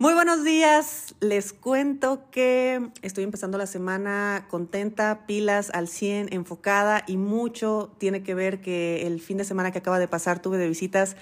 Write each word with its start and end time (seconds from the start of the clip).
Muy 0.00 0.14
buenos 0.14 0.44
días. 0.44 1.14
Les 1.20 1.52
cuento 1.52 2.30
que 2.30 2.88
estoy 3.02 3.22
empezando 3.22 3.58
la 3.58 3.66
semana 3.66 4.46
contenta, 4.48 5.26
pilas 5.26 5.68
al 5.74 5.88
100, 5.88 6.32
enfocada 6.32 7.04
y 7.06 7.18
mucho 7.18 7.94
tiene 7.98 8.22
que 8.22 8.34
ver 8.34 8.62
que 8.62 9.06
el 9.06 9.20
fin 9.20 9.36
de 9.36 9.44
semana 9.44 9.72
que 9.72 9.78
acaba 9.80 9.98
de 9.98 10.08
pasar 10.08 10.40
tuve 10.40 10.56
de 10.56 10.68
visitas 10.68 11.16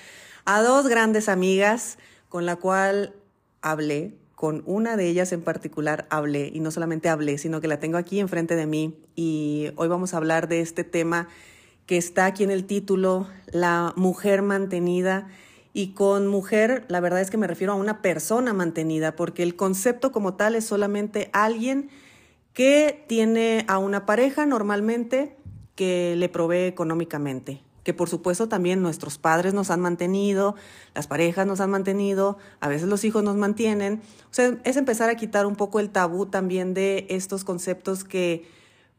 a 0.45 0.63
dos 0.63 0.87
grandes 0.87 1.29
amigas 1.29 1.99
con 2.29 2.47
la 2.47 2.55
cual 2.55 3.17
hablé, 3.63 4.15
con 4.37 4.63
una 4.65 4.97
de 4.97 5.09
ellas 5.09 5.33
en 5.33 5.43
particular 5.43 6.07
hablé 6.09 6.49
y 6.55 6.61
no 6.61 6.71
solamente 6.71 7.09
hablé, 7.09 7.37
sino 7.39 7.61
que 7.61 7.67
la 7.67 7.81
tengo 7.81 7.99
aquí 7.99 8.21
enfrente 8.21 8.55
de 8.55 8.67
mí 8.67 8.97
y 9.17 9.73
hoy 9.75 9.89
vamos 9.89 10.15
a 10.15 10.19
hablar 10.19 10.47
de 10.47 10.61
este 10.61 10.85
tema 10.85 11.27
que 11.87 11.97
está 11.97 12.27
aquí 12.27 12.45
en 12.45 12.53
el 12.53 12.65
título, 12.65 13.27
la 13.51 13.93
mujer 13.97 14.43
mantenida 14.43 15.27
y 15.79 15.93
con 15.93 16.27
mujer, 16.27 16.85
la 16.89 16.99
verdad 16.99 17.21
es 17.21 17.31
que 17.31 17.37
me 17.37 17.47
refiero 17.47 17.73
a 17.73 17.77
una 17.77 18.03
persona 18.03 18.53
mantenida, 18.53 19.15
porque 19.15 19.45
el 19.45 19.55
concepto 19.55 20.11
como 20.11 20.35
tal 20.35 20.57
es 20.57 20.67
solamente 20.67 21.31
alguien 21.33 21.89
que 22.53 23.05
tiene 23.07 23.65
a 23.69 23.79
una 23.79 24.05
pareja 24.05 24.45
normalmente 24.45 25.37
que 25.77 26.17
le 26.17 26.29
provee 26.29 26.67
económicamente. 26.67 27.63
Que 27.85 27.95
por 27.95 28.09
supuesto 28.09 28.49
también 28.49 28.83
nuestros 28.83 29.19
padres 29.19 29.55
nos 29.55 29.71
han 29.71 29.79
mantenido, 29.79 30.57
las 30.97 31.07
parejas 31.07 31.47
nos 31.47 31.61
han 31.61 31.71
mantenido, 31.71 32.39
a 32.59 32.67
veces 32.67 32.89
los 32.89 33.05
hijos 33.05 33.23
nos 33.23 33.37
mantienen. 33.37 34.03
O 34.25 34.35
sea, 34.35 34.59
es 34.65 34.77
empezar 34.77 35.11
a 35.11 35.15
quitar 35.15 35.47
un 35.47 35.55
poco 35.55 35.79
el 35.79 35.91
tabú 35.91 36.27
también 36.27 36.75
de 36.75 37.07
estos 37.09 37.45
conceptos 37.45 38.03
que, 38.03 38.51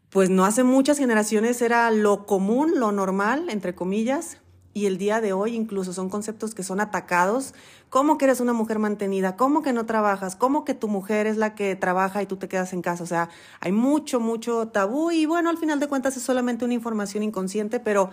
pues 0.09 0.30
no 0.30 0.45
hace 0.45 0.63
muchas 0.63 0.97
generaciones 0.97 1.61
era 1.61 1.91
lo 1.91 2.25
común, 2.25 2.80
lo 2.80 2.93
normal, 2.93 3.49
entre 3.49 3.75
comillas, 3.75 4.38
y 4.79 4.85
el 4.85 4.97
día 4.97 5.19
de 5.19 5.33
hoy 5.33 5.55
incluso 5.55 5.91
son 5.91 6.09
conceptos 6.09 6.55
que 6.55 6.63
son 6.63 6.79
atacados. 6.79 7.53
¿Cómo 7.89 8.17
que 8.17 8.25
eres 8.25 8.39
una 8.39 8.53
mujer 8.53 8.79
mantenida? 8.79 9.35
¿Cómo 9.35 9.61
que 9.61 9.73
no 9.73 9.85
trabajas? 9.85 10.38
¿Cómo 10.38 10.63
que 10.63 10.73
tu 10.73 10.88
mujer 10.88 11.27
es 11.27 11.35
la 11.35 11.53
que 11.53 11.75
trabaja 11.75 12.21
y 12.21 12.25
tú 12.25 12.38
te 12.38 12.47
quedas 12.47 12.71
en 12.71 12.81
casa? 12.81 13.03
O 13.03 13.07
sea, 13.07 13.27
hay 13.59 13.73
mucho, 13.73 14.22
mucho 14.22 14.69
tabú 14.69 15.11
y 15.11 15.25
bueno, 15.25 15.50
al 15.50 15.57
final 15.57 15.81
de 15.81 15.88
cuentas 15.88 16.16
es 16.16 16.23
solamente 16.23 16.63
una 16.63 16.75
información 16.75 17.23
inconsciente, 17.23 17.81
pero 17.81 18.09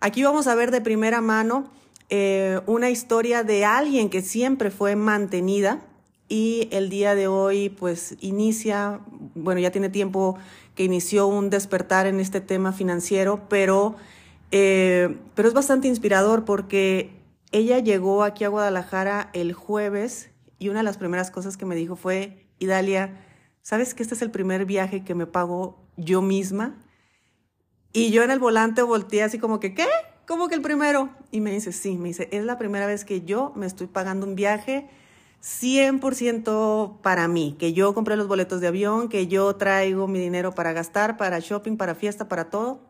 aquí 0.00 0.24
vamos 0.24 0.48
a 0.48 0.56
ver 0.56 0.72
de 0.72 0.80
primera 0.80 1.20
mano 1.20 1.70
eh, 2.08 2.60
una 2.66 2.90
historia 2.90 3.44
de 3.44 3.64
alguien 3.64 4.10
que 4.10 4.20
siempre 4.20 4.72
fue 4.72 4.96
mantenida 4.96 5.78
y 6.28 6.66
el 6.72 6.90
día 6.90 7.14
de 7.14 7.28
hoy 7.28 7.68
pues 7.68 8.16
inicia, 8.20 8.98
bueno, 9.36 9.60
ya 9.60 9.70
tiene 9.70 9.90
tiempo 9.90 10.36
que 10.74 10.82
inició 10.82 11.28
un 11.28 11.50
despertar 11.50 12.08
en 12.08 12.18
este 12.18 12.40
tema 12.40 12.72
financiero, 12.72 13.42
pero 13.48 13.94
eh, 14.50 15.18
pero 15.34 15.48
es 15.48 15.54
bastante 15.54 15.88
inspirador 15.88 16.44
porque 16.44 17.20
ella 17.52 17.78
llegó 17.78 18.22
aquí 18.22 18.44
a 18.44 18.48
Guadalajara 18.48 19.30
el 19.32 19.52
jueves 19.52 20.30
y 20.58 20.68
una 20.68 20.80
de 20.80 20.84
las 20.84 20.98
primeras 20.98 21.30
cosas 21.30 21.56
que 21.56 21.66
me 21.66 21.74
dijo 21.74 21.96
fue, 21.96 22.46
Idalia, 22.58 23.18
¿sabes 23.62 23.94
que 23.94 24.02
este 24.02 24.14
es 24.14 24.22
el 24.22 24.30
primer 24.30 24.66
viaje 24.66 25.04
que 25.04 25.14
me 25.14 25.26
pago 25.26 25.78
yo 25.96 26.22
misma? 26.22 26.78
Y 27.92 28.10
yo 28.10 28.22
en 28.22 28.30
el 28.30 28.38
volante 28.38 28.82
volteé 28.82 29.22
así 29.22 29.38
como 29.38 29.58
que, 29.58 29.74
¿qué? 29.74 29.86
¿Cómo 30.26 30.48
que 30.48 30.54
el 30.54 30.62
primero? 30.62 31.10
Y 31.32 31.40
me 31.40 31.50
dice, 31.50 31.72
sí, 31.72 31.96
me 31.96 32.08
dice, 32.08 32.28
es 32.30 32.44
la 32.44 32.56
primera 32.56 32.86
vez 32.86 33.04
que 33.04 33.22
yo 33.22 33.52
me 33.56 33.66
estoy 33.66 33.88
pagando 33.88 34.26
un 34.26 34.36
viaje 34.36 34.88
100% 35.42 37.00
para 37.00 37.26
mí, 37.26 37.56
que 37.58 37.72
yo 37.72 37.94
compré 37.94 38.16
los 38.16 38.28
boletos 38.28 38.60
de 38.60 38.68
avión, 38.68 39.08
que 39.08 39.26
yo 39.26 39.56
traigo 39.56 40.06
mi 40.06 40.20
dinero 40.20 40.52
para 40.52 40.72
gastar, 40.72 41.16
para 41.16 41.40
shopping, 41.40 41.76
para 41.76 41.94
fiesta, 41.94 42.28
para 42.28 42.50
todo 42.50 42.89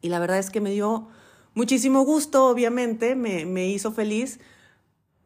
y 0.00 0.08
la 0.08 0.18
verdad 0.18 0.38
es 0.38 0.50
que 0.50 0.60
me 0.60 0.70
dio 0.70 1.08
muchísimo 1.54 2.02
gusto, 2.02 2.46
obviamente, 2.46 3.16
me, 3.16 3.68
hizo 3.68 3.92
feliz, 3.92 4.38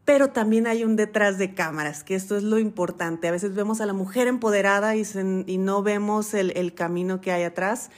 pero 0.04 0.30
también 0.30 0.66
hay 0.66 0.82
un 0.82 0.96
detrás 0.96 1.38
de 1.38 1.54
cámaras, 1.54 2.04
que 2.04 2.14
esto 2.14 2.36
es 2.36 2.42
lo 2.42 2.58
importante. 2.58 3.28
A 3.28 3.30
veces 3.30 3.54
vemos 3.54 3.80
a 3.80 3.86
la 3.86 3.92
mujer 3.92 4.28
empoderada 4.28 4.96
y, 4.96 5.02
y 5.46 5.58
no 5.58 5.82
vemos 5.82 6.34
el, 6.34 6.56
el, 6.56 6.74
camino 6.74 7.20
que 7.20 7.32
hay 7.32 7.42
atrás. 7.42 7.90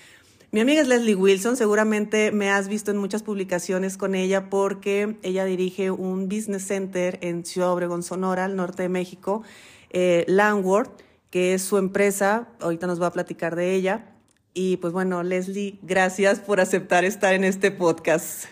Mi 0.50 0.60
amiga 0.60 0.82
es 0.82 0.88
Leslie 0.88 1.16
Wilson, 1.16 1.56
seguramente 1.56 2.30
me 2.30 2.50
has 2.50 2.68
visto 2.68 2.90
en 2.90 2.96
muchas 2.96 3.22
publicaciones 3.22 3.96
con 3.96 4.14
ella 4.14 4.50
porque 4.50 5.16
ella 5.22 5.44
dirige 5.44 5.90
un 5.90 6.28
business 6.28 6.66
center 6.66 7.18
en 7.22 7.44
Ciudad 7.44 7.72
Obregón, 7.72 8.02
Sonora, 8.02 8.44
al 8.44 8.54
norte 8.54 8.84
de 8.84 8.88
México, 8.88 9.42
eh, 9.90 10.24
Landward, 10.28 10.90
que 11.30 11.54
es 11.54 11.62
su 11.62 11.78
empresa, 11.78 12.48
ahorita 12.60 12.86
nos 12.86 13.02
va 13.02 13.08
a 13.08 13.12
platicar 13.12 13.56
de 13.56 13.74
ella. 13.74 14.13
Y 14.56 14.76
pues 14.76 14.92
bueno, 14.92 15.24
Leslie, 15.24 15.80
gracias 15.82 16.38
por 16.38 16.60
aceptar 16.60 17.04
estar 17.04 17.34
en 17.34 17.42
este 17.42 17.72
podcast. 17.72 18.44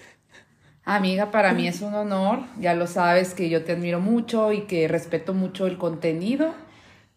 Amiga, 0.85 1.31
para 1.31 1.53
mí 1.53 1.69
es 1.69 1.81
un 1.81 1.95
honor, 1.95 2.41
ya 2.59 2.75
lo 2.75 2.89
sabes 2.89 3.35
que 3.35 3.49
yo 3.49 3.63
te 3.63 3.71
admiro 3.71 4.01
mucho 4.01 4.53
y 4.53 4.63
que 4.63 4.89
respeto 4.89 5.33
mucho 5.33 5.69
el 5.69 5.79
contenido 5.79 6.55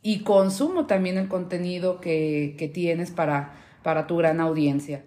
y 0.04 0.20
consumo 0.20 0.86
también 0.86 1.18
el 1.18 1.28
contenido 1.28 2.00
que, 2.00 2.54
que 2.60 2.68
tienes 2.68 3.10
para, 3.10 3.56
para 3.82 4.06
tu 4.06 4.18
gran 4.18 4.40
audiencia. 4.40 5.04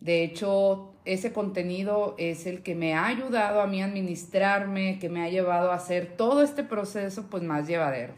De 0.00 0.24
hecho, 0.24 0.94
ese 1.04 1.32
contenido 1.32 2.16
es 2.18 2.46
el 2.46 2.64
que 2.64 2.74
me 2.74 2.94
ha 2.94 3.06
ayudado 3.06 3.60
a 3.60 3.68
mí 3.68 3.80
a 3.80 3.84
administrarme, 3.84 4.98
que 4.98 5.08
me 5.08 5.22
ha 5.22 5.28
llevado 5.28 5.70
a 5.70 5.76
hacer 5.76 6.16
todo 6.16 6.42
este 6.42 6.64
proceso 6.64 7.28
pues 7.30 7.44
más 7.44 7.68
llevadero 7.68 8.14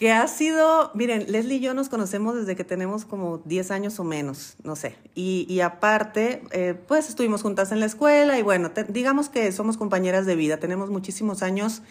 que 0.00 0.12
ha 0.12 0.26
sido, 0.28 0.90
miren, 0.94 1.30
Leslie 1.30 1.56
y 1.56 1.60
yo 1.60 1.74
nos 1.74 1.90
conocemos 1.90 2.34
desde 2.34 2.56
que 2.56 2.64
tenemos 2.64 3.04
como 3.04 3.42
10 3.44 3.70
años 3.70 4.00
o 4.00 4.04
menos, 4.04 4.56
no 4.64 4.74
sé. 4.74 4.96
Y, 5.14 5.60
aparte, 5.60 6.42
eh, 6.52 6.74
pues 6.88 7.10
estuvimos 7.10 7.42
juntas 7.42 7.70
en 7.70 7.80
la 7.80 7.84
escuela 7.84 8.38
y 8.38 8.42
bueno, 8.42 8.70
digamos 8.88 9.28
que 9.28 9.52
somos 9.52 9.76
compañeras 9.76 10.24
de 10.24 10.36
vida, 10.36 10.56
tenemos 10.56 10.88
muchísimos 10.88 11.42
años 11.42 11.82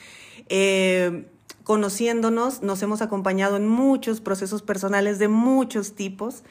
eh, 0.47 1.28
conociéndonos, 1.64 2.64
nos 2.64 2.81
hemos 2.81 3.03
acompañado 3.03 3.58
en 3.58 3.68
muchos 3.68 4.22
procesos 4.22 4.64
personales 4.64 5.20
de 5.20 5.28
muchos 5.28 5.94
tipos 5.94 6.41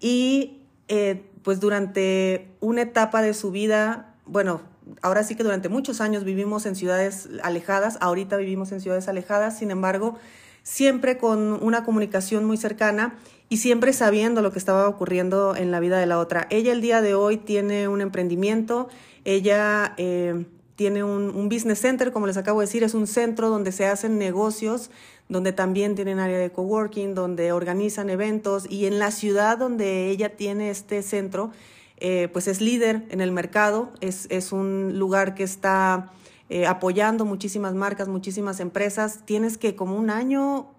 y 0.00 0.58
eh, 0.88 1.24
pues 1.42 1.58
durante 1.58 2.48
una 2.60 2.82
etapa 2.82 3.22
de 3.22 3.32
su 3.32 3.50
vida, 3.50 4.14
bueno, 4.26 4.60
ahora 5.00 5.24
sí 5.24 5.36
que 5.36 5.42
durante 5.42 5.70
muchos 5.70 6.02
años 6.02 6.24
vivimos 6.24 6.66
en 6.66 6.76
ciudades 6.76 7.30
alejadas, 7.42 7.96
ahorita 8.02 8.36
vivimos 8.36 8.72
en 8.72 8.82
ciudades 8.82 9.08
alejadas, 9.08 9.58
sin 9.58 9.70
embargo, 9.70 10.18
siempre 10.68 11.16
con 11.16 11.58
una 11.64 11.82
comunicación 11.82 12.44
muy 12.44 12.58
cercana 12.58 13.16
y 13.48 13.56
siempre 13.56 13.94
sabiendo 13.94 14.42
lo 14.42 14.52
que 14.52 14.58
estaba 14.58 14.86
ocurriendo 14.86 15.56
en 15.56 15.70
la 15.70 15.80
vida 15.80 15.98
de 15.98 16.04
la 16.04 16.18
otra. 16.18 16.46
Ella 16.50 16.72
el 16.72 16.82
día 16.82 17.00
de 17.00 17.14
hoy 17.14 17.38
tiene 17.38 17.88
un 17.88 18.02
emprendimiento, 18.02 18.88
ella 19.24 19.94
eh, 19.96 20.44
tiene 20.76 21.02
un, 21.02 21.48
business 21.48 21.78
center, 21.80 22.12
como 22.12 22.26
les 22.26 22.36
acabo 22.36 22.60
de 22.60 22.66
decir, 22.66 22.84
es 22.84 22.92
un 22.92 23.06
centro 23.06 23.48
donde 23.48 23.72
se 23.72 23.86
hacen 23.86 24.18
negocios, 24.18 24.90
donde 25.30 25.52
también 25.52 25.94
tienen 25.94 26.18
área 26.18 26.38
de 26.38 26.52
coworking, 26.52 27.14
donde 27.14 27.50
organizan 27.52 28.10
eventos 28.10 28.70
y 28.70 28.84
en 28.84 28.98
la 28.98 29.10
ciudad 29.10 29.56
donde 29.56 30.10
ella 30.10 30.36
tiene 30.36 30.68
este 30.68 31.02
centro, 31.02 31.50
eh, 31.96 32.28
pues 32.30 32.46
es 32.46 32.60
líder 32.60 33.06
en 33.08 33.22
el 33.22 33.32
mercado, 33.32 33.90
es, 34.02 34.26
es 34.28 34.52
un 34.52 34.98
lugar 34.98 35.34
que 35.34 35.44
está 35.44 36.12
eh, 36.50 36.66
apoyando 36.66 37.24
muchísimas 37.24 37.74
marcas, 37.74 38.08
muchísimas 38.08 38.60
empresas. 38.60 39.20
Tienes 39.24 39.58
que 39.58 39.76
como 39.76 39.96
un 39.96 40.10
año... 40.10 40.70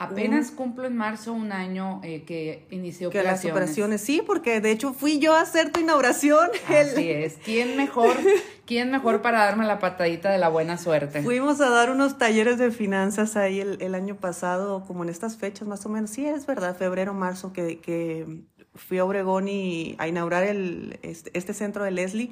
Apenas 0.00 0.52
cumplo 0.52 0.86
en 0.86 0.96
marzo 0.96 1.32
un 1.32 1.50
año 1.50 2.00
eh, 2.04 2.22
que 2.22 2.68
inició 2.70 3.10
que 3.10 3.20
las 3.24 3.44
operaciones, 3.44 4.00
sí, 4.00 4.22
porque 4.24 4.60
de 4.60 4.70
hecho 4.70 4.92
fui 4.92 5.18
yo 5.18 5.34
a 5.34 5.40
hacer 5.40 5.72
tu 5.72 5.80
inauguración. 5.80 6.50
Así 6.68 7.10
es. 7.10 7.36
¿Quién 7.44 7.76
mejor, 7.76 8.16
quién 8.64 8.92
mejor 8.92 9.22
para 9.22 9.40
darme 9.40 9.66
la 9.66 9.80
patadita 9.80 10.30
de 10.30 10.38
la 10.38 10.50
buena 10.50 10.78
suerte? 10.78 11.20
Fuimos 11.22 11.60
a 11.60 11.68
dar 11.70 11.90
unos 11.90 12.16
talleres 12.16 12.58
de 12.58 12.70
finanzas 12.70 13.36
ahí 13.36 13.58
el, 13.58 13.94
año 13.96 14.14
pasado, 14.14 14.84
como 14.86 15.02
en 15.02 15.10
estas 15.10 15.36
fechas 15.36 15.66
más 15.66 15.84
o 15.84 15.88
menos. 15.88 16.10
Sí, 16.10 16.24
es 16.24 16.46
verdad, 16.46 16.76
febrero, 16.76 17.12
marzo, 17.12 17.52
que, 17.52 17.80
que 17.80 18.44
fui 18.76 18.98
a 18.98 19.04
Obregón 19.04 19.48
y 19.48 19.96
a 19.98 20.06
inaugurar 20.06 20.44
el, 20.44 21.00
este, 21.02 21.36
este 21.36 21.54
centro 21.54 21.82
de 21.82 21.90
Leslie. 21.90 22.30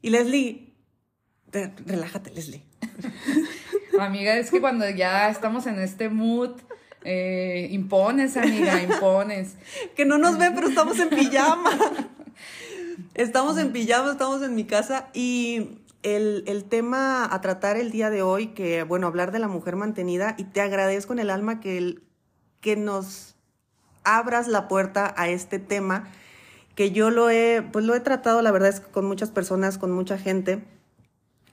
Y 0.00 0.10
Leslie, 0.10 0.67
relájate, 1.52 2.30
Leslie. 2.30 2.64
Amiga, 4.00 4.36
es 4.36 4.50
que 4.50 4.60
cuando 4.60 4.88
ya 4.88 5.28
estamos 5.28 5.66
en 5.66 5.78
este 5.80 6.08
mood, 6.08 6.52
eh, 7.04 7.68
impones, 7.70 8.36
amiga, 8.36 8.82
impones. 8.82 9.54
que 9.96 10.04
no 10.04 10.18
nos 10.18 10.38
ven, 10.38 10.54
pero 10.54 10.68
estamos 10.68 10.98
en 10.98 11.08
pijama. 11.08 11.70
estamos 13.14 13.58
en 13.58 13.72
pijama, 13.72 14.12
estamos 14.12 14.42
en 14.42 14.54
mi 14.54 14.64
casa 14.64 15.08
y 15.12 15.80
el, 16.02 16.44
el, 16.46 16.64
tema 16.64 17.32
a 17.32 17.40
tratar 17.40 17.76
el 17.76 17.90
día 17.90 18.10
de 18.10 18.22
hoy, 18.22 18.48
que 18.48 18.82
bueno, 18.84 19.06
hablar 19.06 19.32
de 19.32 19.38
la 19.38 19.48
mujer 19.48 19.76
mantenida, 19.76 20.34
y 20.38 20.44
te 20.44 20.60
agradezco 20.60 21.12
en 21.12 21.18
el 21.18 21.30
alma 21.30 21.60
que, 21.60 21.78
el, 21.78 22.02
que 22.60 22.76
nos 22.76 23.36
abras 24.04 24.48
la 24.48 24.68
puerta 24.68 25.12
a 25.16 25.28
este 25.28 25.58
tema, 25.58 26.08
que 26.74 26.92
yo 26.92 27.10
lo 27.10 27.30
he, 27.30 27.62
pues 27.62 27.84
lo 27.84 27.94
he 27.94 28.00
tratado, 28.00 28.42
la 28.42 28.52
verdad 28.52 28.68
es 28.68 28.80
que 28.80 28.90
con 28.90 29.04
muchas 29.04 29.30
personas, 29.30 29.78
con 29.78 29.90
mucha 29.90 30.18
gente 30.18 30.62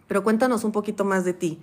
pero 0.07 0.23
cuéntanos 0.23 0.63
un 0.63 0.71
poquito 0.71 1.05
más 1.05 1.25
de 1.25 1.33
ti. 1.33 1.59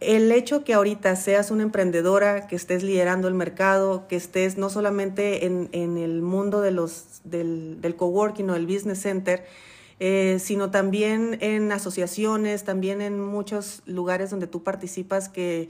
El 0.00 0.32
hecho 0.32 0.64
que 0.64 0.72
ahorita 0.72 1.14
seas 1.16 1.50
una 1.50 1.62
emprendedora, 1.62 2.46
que 2.46 2.56
estés 2.56 2.82
liderando 2.82 3.28
el 3.28 3.34
mercado, 3.34 4.08
que 4.08 4.16
estés 4.16 4.56
no 4.56 4.70
solamente 4.70 5.44
en, 5.44 5.68
el 5.72 6.22
mundo 6.22 6.62
de 6.62 6.70
los, 6.70 7.20
del, 7.24 7.80
del 7.82 7.96
coworking 7.96 8.48
o 8.48 8.54
el 8.54 8.66
business 8.66 9.02
center, 9.02 9.44
eh, 10.02 10.38
sino 10.40 10.70
también 10.70 11.36
en 11.42 11.70
asociaciones, 11.70 12.64
también 12.64 13.02
en 13.02 13.20
muchos 13.20 13.82
lugares 13.84 14.30
donde 14.30 14.46
tú 14.46 14.62
participas 14.62 15.28
que 15.28 15.68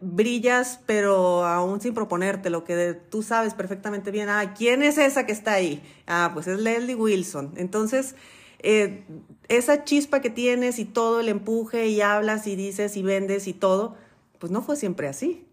brillas, 0.00 0.80
pero 0.86 1.44
aún 1.44 1.80
sin 1.80 1.94
proponerte, 1.94 2.50
lo 2.50 2.64
que 2.64 2.94
tú 2.94 3.22
sabes 3.22 3.54
perfectamente 3.54 4.10
bien, 4.10 4.28
ah, 4.28 4.54
¿quién 4.56 4.82
es 4.82 4.98
esa 4.98 5.24
que 5.24 5.30
está 5.30 5.52
ahí? 5.52 5.80
Ah, 6.08 6.32
pues 6.34 6.48
es 6.48 6.58
Leslie 6.58 6.96
Wilson. 6.96 7.52
Entonces, 7.56 8.16
eh, 8.60 9.04
esa 9.48 9.84
chispa 9.84 10.20
que 10.20 10.30
tienes 10.30 10.78
y 10.78 10.84
todo 10.84 11.20
el 11.20 11.28
empuje 11.28 11.88
y 11.88 12.00
hablas 12.00 12.46
y 12.46 12.56
dices 12.56 12.96
y 12.96 13.02
vendes 13.02 13.46
y 13.46 13.52
todo, 13.52 13.96
pues 14.38 14.52
no 14.52 14.62
fue 14.62 14.76
siempre 14.76 15.08
así. 15.08 15.46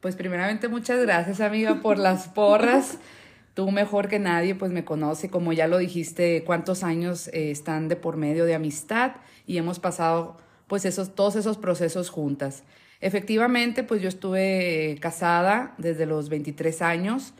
Pues 0.00 0.16
primeramente 0.16 0.68
muchas 0.68 1.00
gracias 1.00 1.40
amiga 1.40 1.80
por 1.80 1.98
las 1.98 2.28
porras. 2.28 2.98
Tú 3.54 3.70
mejor 3.70 4.08
que 4.08 4.18
nadie 4.18 4.54
pues 4.56 4.72
me 4.72 4.84
conoce, 4.84 5.30
como 5.30 5.52
ya 5.52 5.68
lo 5.68 5.78
dijiste, 5.78 6.42
cuántos 6.44 6.82
años 6.82 7.28
eh, 7.28 7.52
están 7.52 7.88
de 7.88 7.94
por 7.94 8.16
medio 8.16 8.44
de 8.44 8.54
amistad 8.54 9.12
y 9.46 9.58
hemos 9.58 9.78
pasado 9.78 10.38
pues 10.66 10.84
esos, 10.84 11.14
todos 11.14 11.36
esos 11.36 11.56
procesos 11.56 12.10
juntas. 12.10 12.64
Efectivamente, 13.00 13.84
pues 13.84 14.02
yo 14.02 14.08
estuve 14.08 14.96
casada 15.00 15.74
desde 15.78 16.06
los 16.06 16.30
23 16.30 16.82
años 16.82 17.34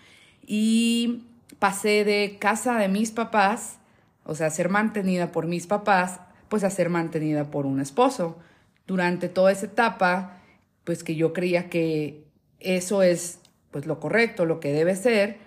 y 0.47 1.25
pasé 1.58 2.05
de 2.05 2.37
casa 2.38 2.79
de 2.79 2.88
mis 2.88 3.11
papás, 3.11 3.79
o 4.25 4.35
sea, 4.35 4.50
ser 4.50 4.69
mantenida 4.69 5.32
por 5.32 5.47
mis 5.47 5.67
papás, 5.67 6.21
pues 6.49 6.65
a 6.65 6.71
ser 6.71 6.88
mantenida 6.88 7.50
por 7.50 7.67
un 7.67 7.81
esposo. 7.81 8.38
Durante 8.87 9.29
toda 9.29 9.53
esa 9.53 9.67
etapa, 9.67 10.41
pues 10.85 11.05
que 11.05 11.15
yo 11.15 11.32
creía 11.32 11.69
que 11.71 12.25
eso 12.61 13.03
es 13.03 13.41
pues 13.71 13.87
lo 13.87 13.99
correcto, 13.99 14.44
lo 14.44 14.61
que 14.61 14.73
debe 14.73 14.94
ser, 14.94 15.38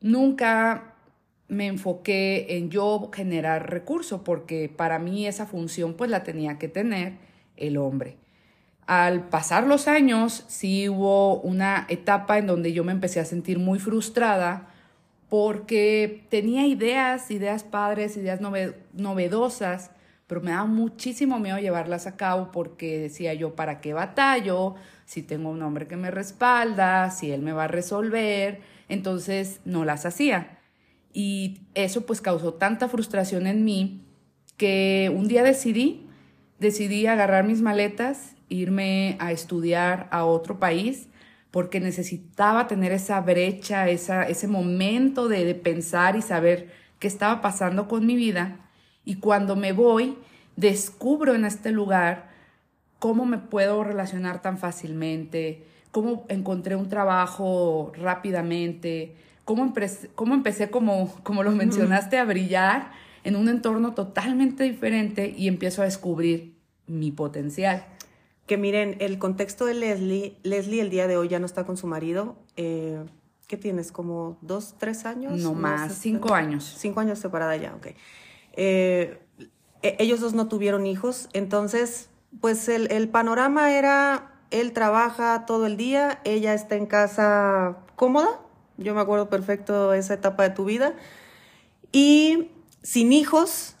nunca 0.00 0.94
me 1.48 1.66
enfoqué 1.66 2.56
en 2.56 2.70
yo 2.70 3.10
generar 3.12 3.70
recursos 3.70 4.20
porque 4.24 4.68
para 4.68 4.98
mí 4.98 5.26
esa 5.26 5.46
función 5.46 5.94
pues 5.94 6.10
la 6.10 6.22
tenía 6.22 6.58
que 6.58 6.68
tener 6.68 7.14
el 7.56 7.76
hombre. 7.76 8.18
Al 8.86 9.28
pasar 9.28 9.66
los 9.66 9.88
años, 9.88 10.44
sí 10.48 10.88
hubo 10.88 11.40
una 11.40 11.86
etapa 11.88 12.38
en 12.38 12.46
donde 12.46 12.72
yo 12.72 12.84
me 12.84 12.92
empecé 12.92 13.20
a 13.20 13.24
sentir 13.24 13.58
muy 13.58 13.78
frustrada 13.78 14.69
porque 15.30 16.26
tenía 16.28 16.66
ideas, 16.66 17.30
ideas 17.30 17.62
padres, 17.62 18.16
ideas 18.16 18.40
novedosas, 18.92 19.92
pero 20.26 20.40
me 20.40 20.50
daba 20.50 20.66
muchísimo 20.66 21.38
miedo 21.38 21.58
llevarlas 21.58 22.08
a 22.08 22.16
cabo 22.16 22.50
porque 22.50 22.98
decía 22.98 23.32
yo, 23.32 23.54
¿para 23.54 23.80
qué 23.80 23.92
batallo? 23.92 24.74
Si 25.06 25.22
tengo 25.22 25.50
un 25.50 25.62
hombre 25.62 25.86
que 25.86 25.96
me 25.96 26.10
respalda, 26.10 27.10
si 27.10 27.30
él 27.30 27.42
me 27.42 27.52
va 27.52 27.64
a 27.64 27.68
resolver, 27.68 28.60
entonces 28.88 29.60
no 29.64 29.84
las 29.84 30.04
hacía. 30.04 30.58
Y 31.12 31.60
eso 31.74 32.06
pues 32.06 32.20
causó 32.20 32.54
tanta 32.54 32.88
frustración 32.88 33.46
en 33.46 33.64
mí 33.64 34.04
que 34.56 35.12
un 35.14 35.28
día 35.28 35.44
decidí, 35.44 36.08
decidí 36.58 37.06
agarrar 37.06 37.44
mis 37.44 37.62
maletas, 37.62 38.34
irme 38.48 39.16
a 39.20 39.30
estudiar 39.30 40.08
a 40.10 40.24
otro 40.24 40.58
país 40.58 41.08
porque 41.50 41.80
necesitaba 41.80 42.68
tener 42.68 42.92
esa 42.92 43.20
brecha, 43.20 43.88
esa, 43.88 44.24
ese 44.24 44.46
momento 44.46 45.28
de, 45.28 45.44
de 45.44 45.54
pensar 45.54 46.16
y 46.16 46.22
saber 46.22 46.70
qué 46.98 47.08
estaba 47.08 47.40
pasando 47.40 47.88
con 47.88 48.06
mi 48.06 48.16
vida. 48.16 48.58
Y 49.04 49.16
cuando 49.16 49.56
me 49.56 49.72
voy, 49.72 50.16
descubro 50.56 51.34
en 51.34 51.44
este 51.44 51.72
lugar 51.72 52.30
cómo 52.98 53.24
me 53.24 53.38
puedo 53.38 53.82
relacionar 53.82 54.42
tan 54.42 54.58
fácilmente, 54.58 55.64
cómo 55.90 56.24
encontré 56.28 56.76
un 56.76 56.88
trabajo 56.88 57.92
rápidamente, 57.96 59.16
cómo, 59.44 59.64
empecé, 59.64 60.08
cómo 60.14 60.34
empecé 60.34 60.70
como, 60.70 61.12
como 61.24 61.42
lo 61.42 61.50
mencionaste, 61.50 62.18
a 62.18 62.24
brillar 62.24 62.92
en 63.24 63.36
un 63.36 63.48
entorno 63.48 63.94
totalmente 63.94 64.64
diferente 64.64 65.34
y 65.36 65.48
empiezo 65.48 65.82
a 65.82 65.86
descubrir 65.86 66.54
mi 66.86 67.10
potencial. 67.10 67.84
Que 68.50 68.56
miren, 68.56 68.96
el 68.98 69.20
contexto 69.20 69.64
de 69.64 69.74
Leslie, 69.74 70.36
Leslie 70.42 70.80
el 70.80 70.90
día 70.90 71.06
de 71.06 71.16
hoy 71.16 71.28
ya 71.28 71.38
no 71.38 71.46
está 71.46 71.64
con 71.64 71.76
su 71.76 71.86
marido. 71.86 72.34
Eh, 72.56 73.00
¿Qué 73.46 73.56
tienes? 73.56 73.92
¿Como 73.92 74.38
dos, 74.40 74.74
tres 74.76 75.04
años? 75.06 75.38
No 75.38 75.54
más, 75.54 75.94
cinco 75.94 76.34
años. 76.34 76.74
Cinco 76.76 76.98
años 76.98 77.20
separada 77.20 77.56
ya, 77.56 77.76
ok. 77.76 77.90
Eh, 78.54 79.20
e, 79.82 79.96
ellos 80.00 80.18
dos 80.18 80.34
no 80.34 80.48
tuvieron 80.48 80.84
hijos, 80.84 81.28
entonces, 81.32 82.10
pues 82.40 82.68
el, 82.68 82.90
el 82.90 83.08
panorama 83.08 83.70
era, 83.70 84.40
él 84.50 84.72
trabaja 84.72 85.46
todo 85.46 85.66
el 85.66 85.76
día, 85.76 86.20
ella 86.24 86.52
está 86.52 86.74
en 86.74 86.86
casa 86.86 87.76
cómoda, 87.94 88.40
yo 88.78 88.96
me 88.96 89.00
acuerdo 89.00 89.30
perfecto 89.30 89.94
esa 89.94 90.14
etapa 90.14 90.42
de 90.42 90.50
tu 90.50 90.64
vida. 90.64 90.94
Y 91.92 92.50
sin 92.82 93.12
hijos, 93.12 93.76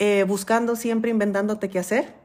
eh, 0.00 0.24
buscando 0.26 0.74
siempre, 0.74 1.12
inventándote 1.12 1.70
qué 1.70 1.78
hacer. 1.78 2.21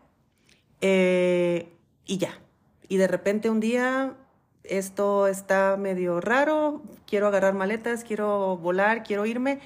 Eh, 0.81 1.73
y 2.05 2.17
ya. 2.17 2.39
Y 2.87 2.97
de 2.97 3.07
repente 3.07 3.49
un 3.49 3.59
día 3.59 4.15
esto 4.63 5.27
está 5.27 5.77
medio 5.77 6.21
raro, 6.21 6.81
quiero 7.05 7.27
agarrar 7.27 7.53
maletas, 7.53 8.03
quiero 8.03 8.57
volar, 8.57 9.03
quiero 9.03 9.25
irme. 9.25 9.59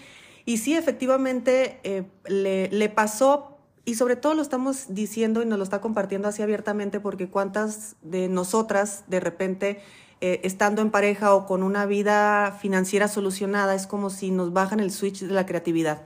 Y 0.46 0.58
sí, 0.58 0.76
efectivamente, 0.76 1.80
eh, 1.84 2.04
le, 2.28 2.70
le, 2.70 2.90
pasó, 2.90 3.58
y 3.86 3.96
sobre 3.96 4.16
todo 4.16 4.34
lo 4.34 4.42
estamos 4.42 4.86
diciendo 4.90 5.42
y 5.42 5.46
nos 5.46 5.58
lo 5.58 5.64
está 5.64 5.82
compartiendo 5.82 6.28
así 6.28 6.42
abiertamente, 6.42 7.00
porque 7.00 7.30
cuántas 7.30 7.96
de 8.02 8.28
nosotras 8.28 9.04
de 9.08 9.20
repente 9.20 9.82
eh, 10.24 10.40
estando 10.44 10.84
en 10.84 10.92
pareja 10.92 11.34
o 11.34 11.48
con 11.48 11.64
una 11.64 11.88
vida 11.88 12.52
financiera 12.62 13.08
solucionada, 13.08 13.74
es 13.74 13.88
como 13.88 14.12
si 14.12 14.30
nos 14.30 14.54
bajan 14.54 14.80
el 14.80 14.92
switch 14.92 15.22
de 15.22 15.34
la 15.34 15.48
creatividad. 15.48 16.04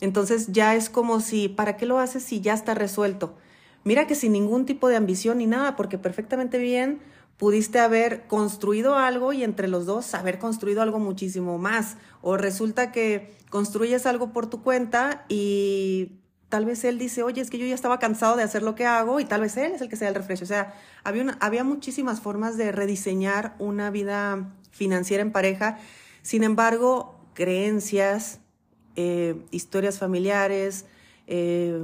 Entonces 0.00 0.48
ya 0.50 0.74
es 0.74 0.88
como 0.88 1.20
si, 1.20 1.50
¿para 1.50 1.76
qué 1.76 1.84
lo 1.84 1.98
haces 1.98 2.22
si 2.22 2.40
ya 2.40 2.54
está 2.54 2.72
resuelto? 2.72 3.34
Mira 3.84 4.06
que 4.06 4.14
sin 4.14 4.32
ningún 4.32 4.66
tipo 4.66 4.88
de 4.88 4.96
ambición 4.96 5.38
ni 5.38 5.46
nada, 5.46 5.76
porque 5.76 5.98
perfectamente 5.98 6.58
bien 6.58 7.00
pudiste 7.38 7.78
haber 7.78 8.26
construido 8.26 8.96
algo 8.96 9.32
y 9.32 9.42
entre 9.42 9.66
los 9.66 9.86
dos 9.86 10.12
haber 10.14 10.38
construido 10.38 10.82
algo 10.82 10.98
muchísimo 10.98 11.56
más. 11.56 11.96
O 12.20 12.36
resulta 12.36 12.92
que 12.92 13.34
construyes 13.48 14.04
algo 14.04 14.32
por 14.32 14.48
tu 14.48 14.62
cuenta 14.62 15.24
y 15.28 16.20
tal 16.50 16.66
vez 16.66 16.84
él 16.84 16.98
dice, 16.98 17.22
oye, 17.22 17.40
es 17.40 17.48
que 17.48 17.56
yo 17.56 17.64
ya 17.64 17.74
estaba 17.74 17.98
cansado 17.98 18.36
de 18.36 18.42
hacer 18.42 18.62
lo 18.62 18.74
que 18.74 18.84
hago 18.84 19.20
y 19.20 19.24
tal 19.24 19.40
vez 19.40 19.56
él 19.56 19.72
es 19.72 19.80
el 19.80 19.88
que 19.88 19.96
sea 19.96 20.08
el 20.08 20.14
refresco. 20.14 20.44
O 20.44 20.48
sea, 20.48 20.74
había, 21.02 21.38
había 21.40 21.64
muchísimas 21.64 22.20
formas 22.20 22.58
de 22.58 22.72
rediseñar 22.72 23.54
una 23.58 23.90
vida 23.90 24.52
financiera 24.70 25.22
en 25.22 25.32
pareja. 25.32 25.78
Sin 26.20 26.44
embargo, 26.44 27.24
creencias, 27.32 28.40
eh, 28.96 29.46
historias 29.50 29.98
familiares, 29.98 30.84
eh, 31.26 31.80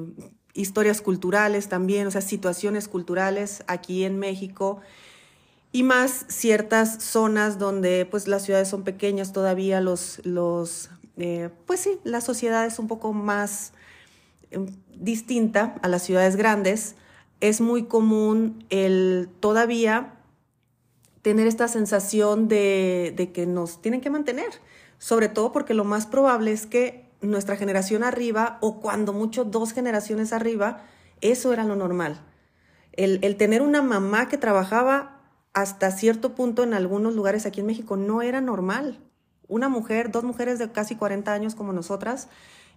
historias 0.56 1.00
culturales 1.00 1.68
también, 1.68 2.06
o 2.06 2.10
sea, 2.10 2.20
situaciones 2.20 2.88
culturales 2.88 3.62
aquí 3.66 4.04
en 4.04 4.18
México 4.18 4.80
y 5.72 5.82
más 5.82 6.26
ciertas 6.28 7.02
zonas 7.02 7.58
donde 7.58 8.06
pues 8.10 8.26
las 8.28 8.44
ciudades 8.44 8.68
son 8.68 8.82
pequeñas 8.82 9.32
todavía, 9.32 9.80
los, 9.80 10.20
los 10.24 10.90
eh, 11.18 11.50
pues 11.66 11.80
sí, 11.80 11.98
la 12.04 12.20
sociedad 12.20 12.66
es 12.66 12.78
un 12.78 12.88
poco 12.88 13.12
más 13.12 13.72
Em, 14.50 14.66
distinta 14.94 15.74
a 15.82 15.88
las 15.88 16.02
ciudades 16.02 16.36
grandes, 16.36 16.94
es 17.40 17.60
muy 17.60 17.84
común 17.84 18.64
el 18.70 19.28
todavía 19.40 20.14
tener 21.20 21.46
esta 21.46 21.68
sensación 21.68 22.48
de, 22.48 23.12
de, 23.14 23.30
que 23.30 23.44
nos 23.44 23.82
tienen 23.82 24.00
que 24.00 24.08
mantener, 24.08 24.48
sobre 24.98 25.28
todo 25.28 25.52
porque 25.52 25.74
lo 25.74 25.84
más 25.84 26.06
probable 26.06 26.52
es 26.52 26.64
que 26.64 27.05
nuestra 27.20 27.56
generación 27.56 28.04
arriba, 28.04 28.58
o 28.60 28.80
cuando 28.80 29.12
mucho 29.12 29.44
dos 29.44 29.72
generaciones 29.72 30.32
arriba, 30.32 30.82
eso 31.20 31.52
era 31.52 31.64
lo 31.64 31.76
normal. 31.76 32.20
El, 32.92 33.18
el 33.22 33.36
tener 33.36 33.62
una 33.62 33.82
mamá 33.82 34.28
que 34.28 34.38
trabajaba 34.38 35.16
hasta 35.56 35.90
cierto 35.90 36.34
punto 36.34 36.62
en 36.62 36.74
algunos 36.74 37.14
lugares 37.14 37.46
aquí 37.46 37.60
en 37.60 37.66
México 37.66 37.96
no 37.96 38.20
era 38.20 38.42
normal. 38.42 39.00
Una 39.48 39.70
mujer, 39.70 40.10
dos 40.10 40.22
mujeres 40.22 40.58
de 40.58 40.70
casi 40.70 40.96
40 40.96 41.32
años 41.32 41.54
como 41.54 41.72
nosotras, 41.72 42.28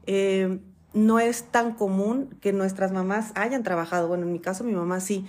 eh, 0.05 0.61
no 0.93 1.19
es 1.19 1.43
tan 1.43 1.73
común 1.73 2.37
que 2.41 2.53
nuestras 2.53 2.93
mamás 2.93 3.31
hayan 3.35 3.63
trabajado. 3.63 4.07
Bueno, 4.07 4.23
en 4.23 4.31
mi 4.31 4.39
caso 4.39 4.63
mi 4.63 4.71
mamá 4.71 5.01
sí. 5.01 5.25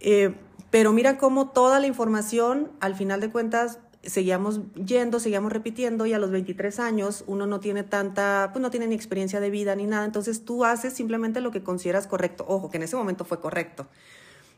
Eh, 0.00 0.34
pero 0.70 0.92
mira 0.92 1.18
cómo 1.18 1.48
toda 1.48 1.80
la 1.80 1.86
información, 1.86 2.70
al 2.80 2.94
final 2.94 3.20
de 3.20 3.30
cuentas, 3.30 3.78
seguíamos 4.04 4.60
yendo, 4.74 5.20
seguíamos 5.20 5.52
repitiendo 5.52 6.06
y 6.06 6.12
a 6.12 6.18
los 6.18 6.30
23 6.30 6.80
años 6.80 7.24
uno 7.26 7.46
no 7.46 7.60
tiene 7.60 7.82
tanta, 7.84 8.50
pues 8.52 8.62
no 8.62 8.70
tiene 8.70 8.86
ni 8.88 8.94
experiencia 8.94 9.40
de 9.40 9.50
vida 9.50 9.74
ni 9.76 9.86
nada, 9.86 10.04
entonces 10.04 10.44
tú 10.44 10.64
haces 10.64 10.92
simplemente 10.92 11.40
lo 11.40 11.50
que 11.50 11.62
consideras 11.62 12.06
correcto. 12.06 12.44
Ojo, 12.48 12.70
que 12.70 12.78
en 12.78 12.82
ese 12.82 12.96
momento 12.96 13.24
fue 13.24 13.40
correcto. 13.40 13.86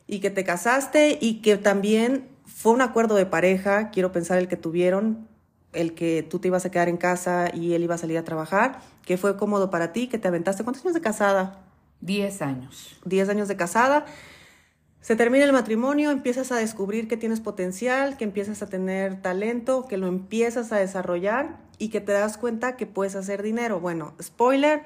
Y 0.07 0.21
que 0.21 0.31
te 0.31 0.45
casaste 0.45 1.19
y 1.21 1.41
que 1.41 1.57
también 1.57 2.29
fue 2.47 2.73
un 2.73 2.83
acuerdo 2.83 3.15
de 3.15 3.27
pareja, 3.27 3.91
quiero 3.91 4.13
pensar 4.13 4.39
el 4.39 4.49
que 4.49 4.57
tuvieron, 4.57 5.29
el 5.73 5.95
que 5.95 6.23
tú 6.23 6.39
te 6.39 6.49
ibas 6.49 6.65
a 6.65 6.71
quedar 6.71 6.89
en 6.89 6.97
casa 6.97 7.51
y 7.53 7.75
él 7.75 7.83
iba 7.83 7.95
a 7.95 7.99
salir 7.99 8.19
a 8.19 8.25
trabajar, 8.25 8.81
que 9.05 9.17
fue 9.17 9.37
cómodo 9.37 9.71
para 9.71 9.93
ti, 9.93 10.09
que 10.09 10.19
te 10.19 10.29
aventaste. 10.29 10.63
¿Cuántos 10.63 10.85
años 10.85 10.95
de 10.95 11.01
casada? 11.01 11.65
Diez 12.01 12.43
años. 12.43 12.99
Diez 13.05 13.29
años 13.29 13.49
de 13.49 13.57
casada. 13.57 14.05
Se 15.05 15.17
termina 15.17 15.45
el 15.45 15.53
matrimonio, 15.53 16.11
empiezas 16.11 16.51
a 16.51 16.57
descubrir 16.57 17.09
que 17.09 17.19
tienes 17.19 17.41
potencial, 17.41 18.17
que 18.17 18.25
empiezas 18.25 18.63
a 18.63 18.71
tener 18.71 19.21
talento, 19.21 19.85
que 19.87 19.99
lo 19.99 20.07
empiezas 20.07 20.73
a 20.73 20.79
desarrollar 20.79 21.59
y 21.77 21.91
que 21.91 22.01
te 22.01 22.13
das 22.13 22.39
cuenta 22.39 22.79
que 22.79 22.87
puedes 22.87 23.15
hacer 23.15 23.43
dinero. 23.43 23.81
Bueno, 23.81 24.15
spoiler, 24.23 24.85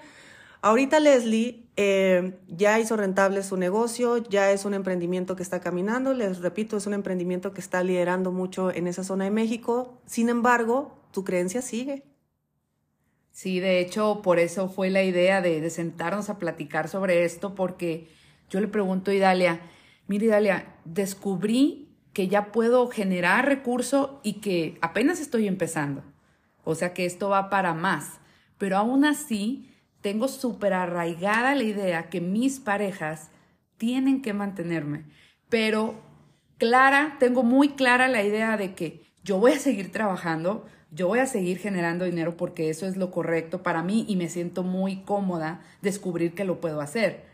Ahorita 0.60 0.98
Leslie 0.98 1.68
eh, 1.76 2.36
ya 2.48 2.80
hizo 2.80 2.96
rentable 2.96 3.44
su 3.44 3.56
negocio, 3.56 4.16
ya 4.16 4.50
es 4.50 4.64
un 4.64 4.74
emprendimiento 4.74 5.36
que 5.36 5.44
está 5.44 5.60
caminando, 5.60 6.14
les 6.14 6.40
repito, 6.40 6.76
es 6.76 6.88
un 6.88 6.94
emprendimiento 6.94 7.54
que 7.54 7.60
está 7.60 7.84
liderando 7.84 8.32
mucho 8.32 8.74
en 8.74 8.88
esa 8.88 9.04
zona 9.04 9.22
de 9.22 9.30
México. 9.30 10.02
Sin 10.04 10.28
embargo, 10.28 10.98
tu 11.12 11.22
creencia 11.22 11.62
sigue. 11.62 12.02
Sí, 13.30 13.60
de 13.60 13.78
hecho, 13.78 14.20
por 14.20 14.40
eso 14.40 14.68
fue 14.68 14.90
la 14.90 15.04
idea 15.04 15.40
de, 15.40 15.60
de 15.60 15.70
sentarnos 15.70 16.28
a 16.28 16.38
platicar 16.38 16.88
sobre 16.88 17.24
esto, 17.24 17.54
porque 17.54 18.08
yo 18.50 18.58
le 18.58 18.66
pregunto 18.66 19.12
a 19.12 19.14
Idalia, 19.14 19.60
mira 20.08 20.24
Idalia, 20.24 20.74
descubrí 20.84 21.88
que 22.12 22.26
ya 22.26 22.50
puedo 22.50 22.88
generar 22.88 23.46
recurso 23.46 24.20
y 24.24 24.40
que 24.40 24.76
apenas 24.80 25.20
estoy 25.20 25.46
empezando. 25.46 26.02
O 26.64 26.74
sea 26.74 26.92
que 26.92 27.06
esto 27.06 27.28
va 27.28 27.48
para 27.48 27.74
más. 27.74 28.18
Pero 28.58 28.76
aún 28.76 29.04
así, 29.04 29.70
tengo 30.00 30.26
súper 30.26 30.72
arraigada 30.72 31.54
la 31.54 31.62
idea 31.62 32.08
que 32.08 32.20
mis 32.20 32.58
parejas 32.58 33.30
tienen 33.76 34.20
que 34.20 34.32
mantenerme. 34.32 35.04
Pero 35.48 35.94
clara, 36.58 37.16
tengo 37.20 37.42
muy 37.42 37.70
clara 37.70 38.08
la 38.08 38.22
idea 38.22 38.56
de 38.56 38.74
que 38.74 39.02
yo 39.22 39.38
voy 39.38 39.52
a 39.52 39.58
seguir 39.58 39.92
trabajando, 39.92 40.66
yo 40.90 41.06
voy 41.06 41.20
a 41.20 41.26
seguir 41.26 41.58
generando 41.58 42.04
dinero 42.04 42.36
porque 42.36 42.70
eso 42.70 42.86
es 42.86 42.96
lo 42.96 43.10
correcto 43.10 43.62
para 43.62 43.82
mí 43.82 44.04
y 44.08 44.16
me 44.16 44.28
siento 44.28 44.62
muy 44.62 45.02
cómoda 45.02 45.60
descubrir 45.82 46.34
que 46.34 46.44
lo 46.44 46.60
puedo 46.60 46.80
hacer. 46.80 47.27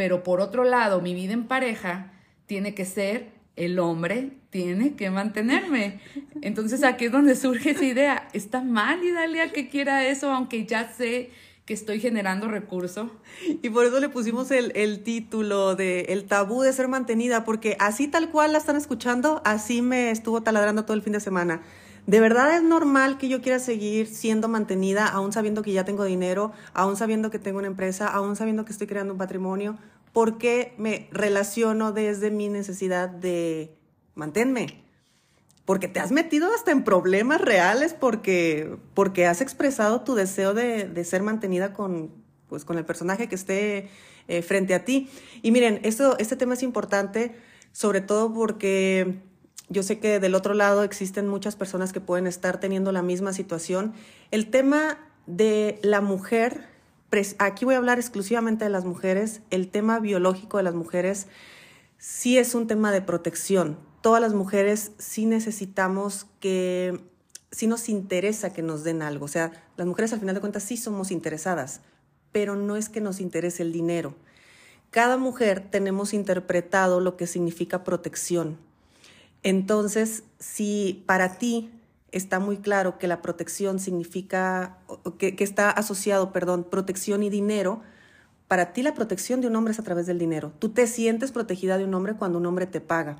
Pero 0.00 0.22
por 0.22 0.40
otro 0.40 0.64
lado, 0.64 1.02
mi 1.02 1.12
vida 1.12 1.34
en 1.34 1.46
pareja 1.46 2.10
tiene 2.46 2.74
que 2.74 2.86
ser 2.86 3.32
el 3.54 3.78
hombre 3.78 4.30
tiene 4.48 4.94
que 4.94 5.10
mantenerme. 5.10 6.00
Entonces 6.40 6.82
aquí 6.84 7.04
es 7.04 7.12
donde 7.12 7.36
surge 7.36 7.72
esa 7.72 7.84
idea. 7.84 8.28
Está 8.32 8.62
mal, 8.62 9.04
Idalia, 9.04 9.52
que 9.52 9.68
quiera 9.68 10.06
eso, 10.06 10.30
aunque 10.30 10.64
ya 10.64 10.90
sé 10.90 11.32
que 11.66 11.74
estoy 11.74 12.00
generando 12.00 12.48
recurso. 12.48 13.10
Y 13.62 13.68
por 13.68 13.84
eso 13.84 14.00
le 14.00 14.08
pusimos 14.08 14.50
el, 14.52 14.72
el, 14.74 15.02
título 15.02 15.76
de 15.76 16.06
El 16.08 16.24
tabú 16.24 16.62
de 16.62 16.72
ser 16.72 16.88
mantenida, 16.88 17.44
porque 17.44 17.76
así 17.78 18.08
tal 18.08 18.30
cual 18.30 18.52
la 18.52 18.58
están 18.58 18.76
escuchando, 18.76 19.42
así 19.44 19.82
me 19.82 20.10
estuvo 20.10 20.42
taladrando 20.42 20.86
todo 20.86 20.94
el 20.94 21.02
fin 21.02 21.12
de 21.12 21.20
semana. 21.20 21.60
¿De 22.06 22.20
verdad 22.20 22.56
es 22.56 22.62
normal 22.62 23.18
que 23.18 23.28
yo 23.28 23.40
quiera 23.40 23.58
seguir 23.58 24.06
siendo 24.06 24.48
mantenida, 24.48 25.06
aún 25.06 25.32
sabiendo 25.32 25.62
que 25.62 25.72
ya 25.72 25.84
tengo 25.84 26.04
dinero, 26.04 26.52
aún 26.72 26.96
sabiendo 26.96 27.30
que 27.30 27.38
tengo 27.38 27.58
una 27.58 27.68
empresa, 27.68 28.08
aún 28.08 28.36
sabiendo 28.36 28.64
que 28.64 28.72
estoy 28.72 28.86
creando 28.86 29.12
un 29.14 29.18
patrimonio? 29.18 29.78
¿Por 30.12 30.38
qué 30.38 30.74
me 30.76 31.08
relaciono 31.12 31.92
desde 31.92 32.30
mi 32.30 32.48
necesidad 32.48 33.08
de 33.08 33.76
manténme? 34.14 34.82
Porque 35.64 35.86
te 35.86 36.00
has 36.00 36.10
metido 36.10 36.52
hasta 36.52 36.72
en 36.72 36.82
problemas 36.82 37.40
reales 37.40 37.94
porque, 37.94 38.76
porque 38.94 39.26
has 39.26 39.40
expresado 39.40 40.00
tu 40.00 40.14
deseo 40.14 40.52
de, 40.52 40.84
de 40.84 41.04
ser 41.04 41.22
mantenida 41.22 41.72
con, 41.72 42.10
pues, 42.48 42.64
con 42.64 42.76
el 42.76 42.84
personaje 42.84 43.28
que 43.28 43.36
esté 43.36 43.88
eh, 44.26 44.42
frente 44.42 44.74
a 44.74 44.84
ti. 44.84 45.08
Y 45.42 45.50
miren, 45.50 45.80
esto, 45.82 46.18
este 46.18 46.36
tema 46.36 46.54
es 46.54 46.62
importante, 46.62 47.36
sobre 47.72 48.00
todo 48.00 48.32
porque 48.32 49.22
yo 49.70 49.82
sé 49.82 49.98
que 49.98 50.20
del 50.20 50.34
otro 50.34 50.52
lado 50.52 50.82
existen 50.82 51.26
muchas 51.26 51.56
personas 51.56 51.92
que 51.92 52.00
pueden 52.00 52.26
estar 52.26 52.60
teniendo 52.60 52.92
la 52.92 53.02
misma 53.02 53.32
situación. 53.32 53.94
El 54.30 54.50
tema 54.50 54.98
de 55.26 55.78
la 55.82 56.00
mujer 56.00 56.68
aquí 57.38 57.64
voy 57.64 57.74
a 57.74 57.78
hablar 57.78 57.98
exclusivamente 57.98 58.64
de 58.64 58.70
las 58.70 58.84
mujeres, 58.84 59.40
el 59.50 59.68
tema 59.68 59.98
biológico 59.98 60.58
de 60.58 60.62
las 60.62 60.74
mujeres 60.74 61.26
sí 61.98 62.38
es 62.38 62.54
un 62.54 62.66
tema 62.66 62.92
de 62.92 63.02
protección. 63.02 63.78
Todas 64.00 64.20
las 64.20 64.32
mujeres 64.32 64.92
sí 64.98 65.26
necesitamos 65.26 66.26
que, 66.40 67.00
sí 67.50 67.66
nos 67.66 67.88
interesa 67.88 68.52
que 68.52 68.62
nos 68.62 68.84
den 68.84 69.02
algo. 69.02 69.24
O 69.24 69.28
sea, 69.28 69.52
las 69.76 69.86
mujeres 69.86 70.12
al 70.12 70.20
final 70.20 70.34
de 70.34 70.40
cuentas 70.40 70.62
sí 70.62 70.76
somos 70.76 71.10
interesadas, 71.10 71.80
pero 72.32 72.56
no 72.56 72.76
es 72.76 72.88
que 72.88 73.00
nos 73.00 73.20
interese 73.20 73.62
el 73.62 73.72
dinero. 73.72 74.14
Cada 74.90 75.16
mujer 75.16 75.68
tenemos 75.70 76.14
interpretado 76.14 77.00
lo 77.00 77.16
que 77.16 77.26
significa 77.26 77.84
protección. 77.84 78.58
Entonces, 79.42 80.24
si 80.38 81.02
para 81.06 81.38
ti 81.38 81.70
está 82.12 82.40
muy 82.40 82.58
claro 82.58 82.98
que 82.98 83.08
la 83.08 83.22
protección 83.22 83.78
significa, 83.78 84.78
que, 85.18 85.34
está 85.38 85.70
asociado, 85.70 86.32
perdón, 86.32 86.64
protección 86.64 87.22
y 87.22 87.30
dinero. 87.30 87.80
Para 88.48 88.72
ti 88.72 88.82
la 88.82 88.94
protección 88.94 89.40
de 89.40 89.46
un 89.46 89.56
hombre 89.56 89.72
es 89.72 89.78
a 89.78 89.84
través 89.84 90.06
del 90.06 90.18
dinero. 90.18 90.52
Tú 90.58 90.70
te 90.70 90.86
sientes 90.86 91.32
protegida 91.32 91.78
de 91.78 91.84
un 91.84 91.94
hombre 91.94 92.14
cuando 92.14 92.38
un 92.38 92.46
hombre 92.46 92.66
te 92.66 92.80
paga. 92.80 93.16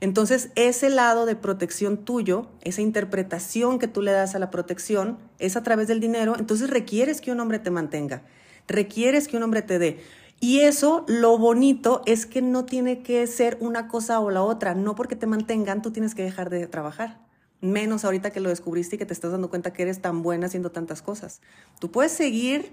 Entonces, 0.00 0.50
ese 0.56 0.90
lado 0.90 1.24
de 1.24 1.36
protección 1.36 1.98
tuyo, 1.98 2.48
esa 2.62 2.82
interpretación 2.82 3.78
que 3.78 3.88
tú 3.88 4.02
le 4.02 4.10
das 4.10 4.34
a 4.34 4.38
la 4.38 4.50
protección, 4.50 5.18
es 5.38 5.56
a 5.56 5.62
través 5.62 5.88
del 5.88 6.00
dinero. 6.00 6.34
Entonces, 6.38 6.68
requieres 6.68 7.20
que 7.20 7.32
un 7.32 7.40
hombre 7.40 7.60
te 7.60 7.70
mantenga, 7.70 8.22
requieres 8.66 9.26
que 9.26 9.36
un 9.38 9.44
hombre 9.44 9.62
te 9.62 9.78
dé. 9.78 10.00
Y 10.38 10.60
eso, 10.60 11.04
lo 11.08 11.38
bonito 11.38 12.02
es 12.06 12.26
que 12.26 12.42
no 12.42 12.64
tiene 12.64 13.02
que 13.02 13.26
ser 13.26 13.56
una 13.60 13.88
cosa 13.88 14.20
o 14.20 14.30
la 14.30 14.42
otra. 14.42 14.74
No 14.74 14.94
porque 14.94 15.16
te 15.16 15.26
mantengan, 15.26 15.82
tú 15.82 15.90
tienes 15.90 16.14
que 16.14 16.22
dejar 16.22 16.50
de 16.50 16.66
trabajar 16.66 17.26
menos 17.60 18.04
ahorita 18.04 18.30
que 18.30 18.40
lo 18.40 18.48
descubriste 18.48 18.96
y 18.96 18.98
que 18.98 19.06
te 19.06 19.12
estás 19.12 19.32
dando 19.32 19.50
cuenta 19.50 19.72
que 19.72 19.82
eres 19.82 20.00
tan 20.00 20.22
buena 20.22 20.46
haciendo 20.46 20.70
tantas 20.70 21.02
cosas. 21.02 21.40
Tú 21.80 21.90
puedes 21.90 22.12
seguir 22.12 22.72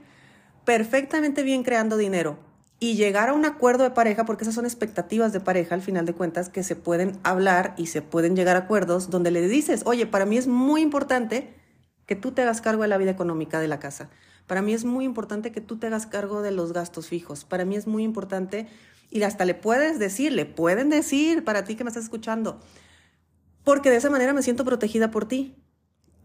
perfectamente 0.65 1.43
bien 1.43 1.63
creando 1.63 1.97
dinero 1.97 2.37
y 2.79 2.95
llegar 2.95 3.29
a 3.29 3.33
un 3.33 3.45
acuerdo 3.45 3.83
de 3.83 3.91
pareja, 3.91 4.25
porque 4.25 4.43
esas 4.43 4.55
son 4.55 4.65
expectativas 4.65 5.31
de 5.31 5.39
pareja 5.39 5.75
al 5.75 5.81
final 5.81 6.05
de 6.05 6.13
cuentas 6.13 6.49
que 6.49 6.63
se 6.63 6.75
pueden 6.75 7.17
hablar 7.23 7.73
y 7.77 7.87
se 7.87 8.01
pueden 8.01 8.35
llegar 8.35 8.55
a 8.55 8.59
acuerdos 8.59 9.09
donde 9.09 9.31
le 9.31 9.47
dices, 9.47 9.83
oye, 9.85 10.05
para 10.05 10.25
mí 10.25 10.37
es 10.37 10.47
muy 10.47 10.81
importante 10.81 11.53
que 12.05 12.15
tú 12.15 12.31
te 12.31 12.41
hagas 12.41 12.59
cargo 12.59 12.81
de 12.81 12.89
la 12.89 12.97
vida 12.97 13.11
económica 13.11 13.59
de 13.61 13.69
la 13.69 13.79
casa. 13.79 14.09
Para 14.47 14.61
mí 14.61 14.73
es 14.73 14.85
muy 14.85 15.05
importante 15.05 15.51
que 15.51 15.61
tú 15.61 15.77
te 15.77 15.87
hagas 15.87 16.05
cargo 16.05 16.41
de 16.41 16.51
los 16.51 16.73
gastos 16.73 17.07
fijos. 17.07 17.45
Para 17.45 17.65
mí 17.65 17.75
es 17.75 17.87
muy 17.87 18.03
importante, 18.03 18.67
y 19.13 19.21
hasta 19.21 19.45
le 19.45 19.53
puedes 19.53 19.99
decir, 19.99 20.31
le 20.31 20.45
pueden 20.45 20.89
decir 20.89 21.43
para 21.43 21.63
ti 21.63 21.75
que 21.75 21.83
me 21.83 21.89
estás 21.89 22.05
escuchando, 22.05 22.59
porque 23.63 23.91
de 23.91 23.97
esa 23.97 24.09
manera 24.09 24.33
me 24.33 24.41
siento 24.41 24.65
protegida 24.65 25.11
por 25.11 25.27
ti. 25.27 25.55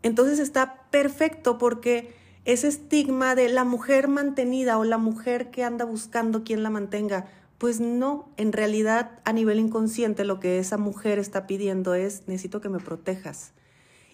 Entonces 0.02 0.38
está 0.38 0.88
perfecto 0.90 1.58
porque 1.58 2.14
ese 2.46 2.66
estigma 2.68 3.34
de 3.34 3.50
la 3.50 3.64
mujer 3.64 4.08
mantenida 4.08 4.78
o 4.78 4.84
la 4.84 4.96
mujer 4.96 5.50
que 5.50 5.64
anda 5.64 5.84
buscando 5.84 6.44
quien 6.44 6.62
la 6.62 6.70
mantenga, 6.70 7.26
pues 7.58 7.78
no, 7.78 8.32
en 8.38 8.54
realidad 8.54 9.20
a 9.26 9.34
nivel 9.34 9.58
inconsciente 9.58 10.24
lo 10.24 10.40
que 10.40 10.58
esa 10.58 10.78
mujer 10.78 11.18
está 11.18 11.46
pidiendo 11.46 11.94
es 11.94 12.22
necesito 12.26 12.62
que 12.62 12.70
me 12.70 12.78
protejas. 12.78 13.52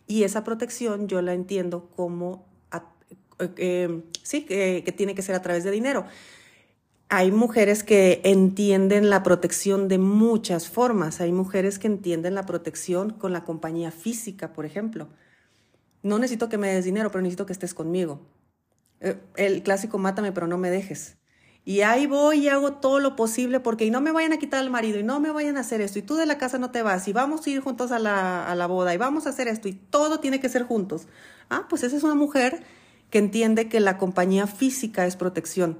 Y 0.08 0.25
esa 0.25 0.42
protección 0.42 1.06
yo 1.06 1.23
la 1.23 1.32
entiendo 1.32 1.88
como, 1.94 2.44
eh, 3.38 3.50
eh, 3.56 4.02
sí, 4.22 4.44
que 4.44 4.94
tiene 4.96 5.14
que 5.14 5.22
ser 5.22 5.34
a 5.34 5.42
través 5.42 5.64
de 5.64 5.70
dinero 5.70 6.06
hay 7.08 7.30
mujeres 7.30 7.84
que 7.84 8.20
entienden 8.24 9.08
la 9.08 9.22
protección 9.22 9.88
de 9.88 9.98
muchas 9.98 10.68
formas. 10.68 11.20
Hay 11.20 11.32
mujeres 11.32 11.78
que 11.78 11.86
entienden 11.86 12.34
la 12.34 12.46
protección 12.46 13.10
con 13.10 13.32
la 13.32 13.44
compañía 13.44 13.90
física, 13.92 14.52
por 14.52 14.64
ejemplo. 14.64 15.08
No 16.02 16.18
necesito 16.18 16.48
que 16.48 16.58
me 16.58 16.72
des 16.72 16.84
dinero, 16.84 17.10
pero 17.10 17.22
necesito 17.22 17.46
que 17.46 17.52
estés 17.52 17.72
conmigo. 17.72 18.20
Eh, 19.00 19.16
el 19.36 19.62
clásico 19.62 19.98
mátame, 19.98 20.32
pero 20.32 20.46
no 20.46 20.58
me 20.58 20.70
dejes. 20.70 21.16
Y 21.64 21.82
ahí 21.82 22.06
voy 22.06 22.40
y 22.40 22.48
hago 22.48 22.74
todo 22.74 23.00
lo 23.00 23.16
posible 23.16 23.60
porque 23.60 23.86
y 23.86 23.90
no 23.90 24.00
me 24.00 24.12
vayan 24.12 24.32
a 24.32 24.38
quitar 24.38 24.60
al 24.60 24.70
marido 24.70 24.98
y 24.98 25.02
no 25.02 25.20
me 25.20 25.30
vayan 25.30 25.56
a 25.56 25.60
hacer 25.60 25.80
esto 25.80 25.98
y 25.98 26.02
tú 26.02 26.14
de 26.14 26.26
la 26.26 26.36
casa 26.36 26.58
no 26.58 26.70
te 26.70 26.82
vas 26.82 27.08
y 27.08 27.14
vamos 27.14 27.46
a 27.46 27.50
ir 27.50 27.60
juntos 27.60 27.90
a 27.90 27.98
la, 27.98 28.46
a 28.46 28.54
la 28.54 28.66
boda 28.66 28.92
y 28.92 28.98
vamos 28.98 29.26
a 29.26 29.30
hacer 29.30 29.48
esto 29.48 29.66
y 29.68 29.72
todo 29.72 30.20
tiene 30.20 30.40
que 30.40 30.50
ser 30.50 30.64
juntos. 30.64 31.06
Ah, 31.48 31.66
pues 31.70 31.82
esa 31.82 31.96
es 31.96 32.02
una 32.02 32.14
mujer 32.14 32.62
que 33.14 33.21
entiende 33.21 33.68
que 33.68 33.78
la 33.78 33.97
compañía 33.97 34.49
física 34.49 35.06
es 35.06 35.14
protección 35.14 35.78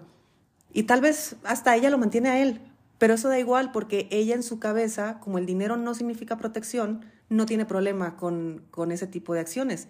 y 0.73 0.85
tal 0.85 1.01
vez 1.01 1.35
hasta 1.43 1.75
ella 1.75 1.91
lo 1.91 1.99
mantiene 1.99 2.29
a 2.29 2.41
él, 2.41 2.61
pero 2.99 3.15
eso 3.15 3.29
da 3.29 3.41
igual 3.41 3.73
porque 3.73 4.07
ella 4.13 4.37
en 4.37 4.45
su 4.45 4.61
cabeza, 4.61 5.19
como 5.19 5.39
el 5.39 5.45
dinero 5.45 5.77
no 5.77 5.95
significa 5.95 6.37
protección, 6.37 7.05
no 7.29 7.45
tiene 7.45 7.67
problema 7.67 8.17
con, 8.17 8.63
con 8.71 8.93
ese 8.93 9.09
tipo 9.09 9.35
de 9.35 9.41
acciones. 9.41 9.89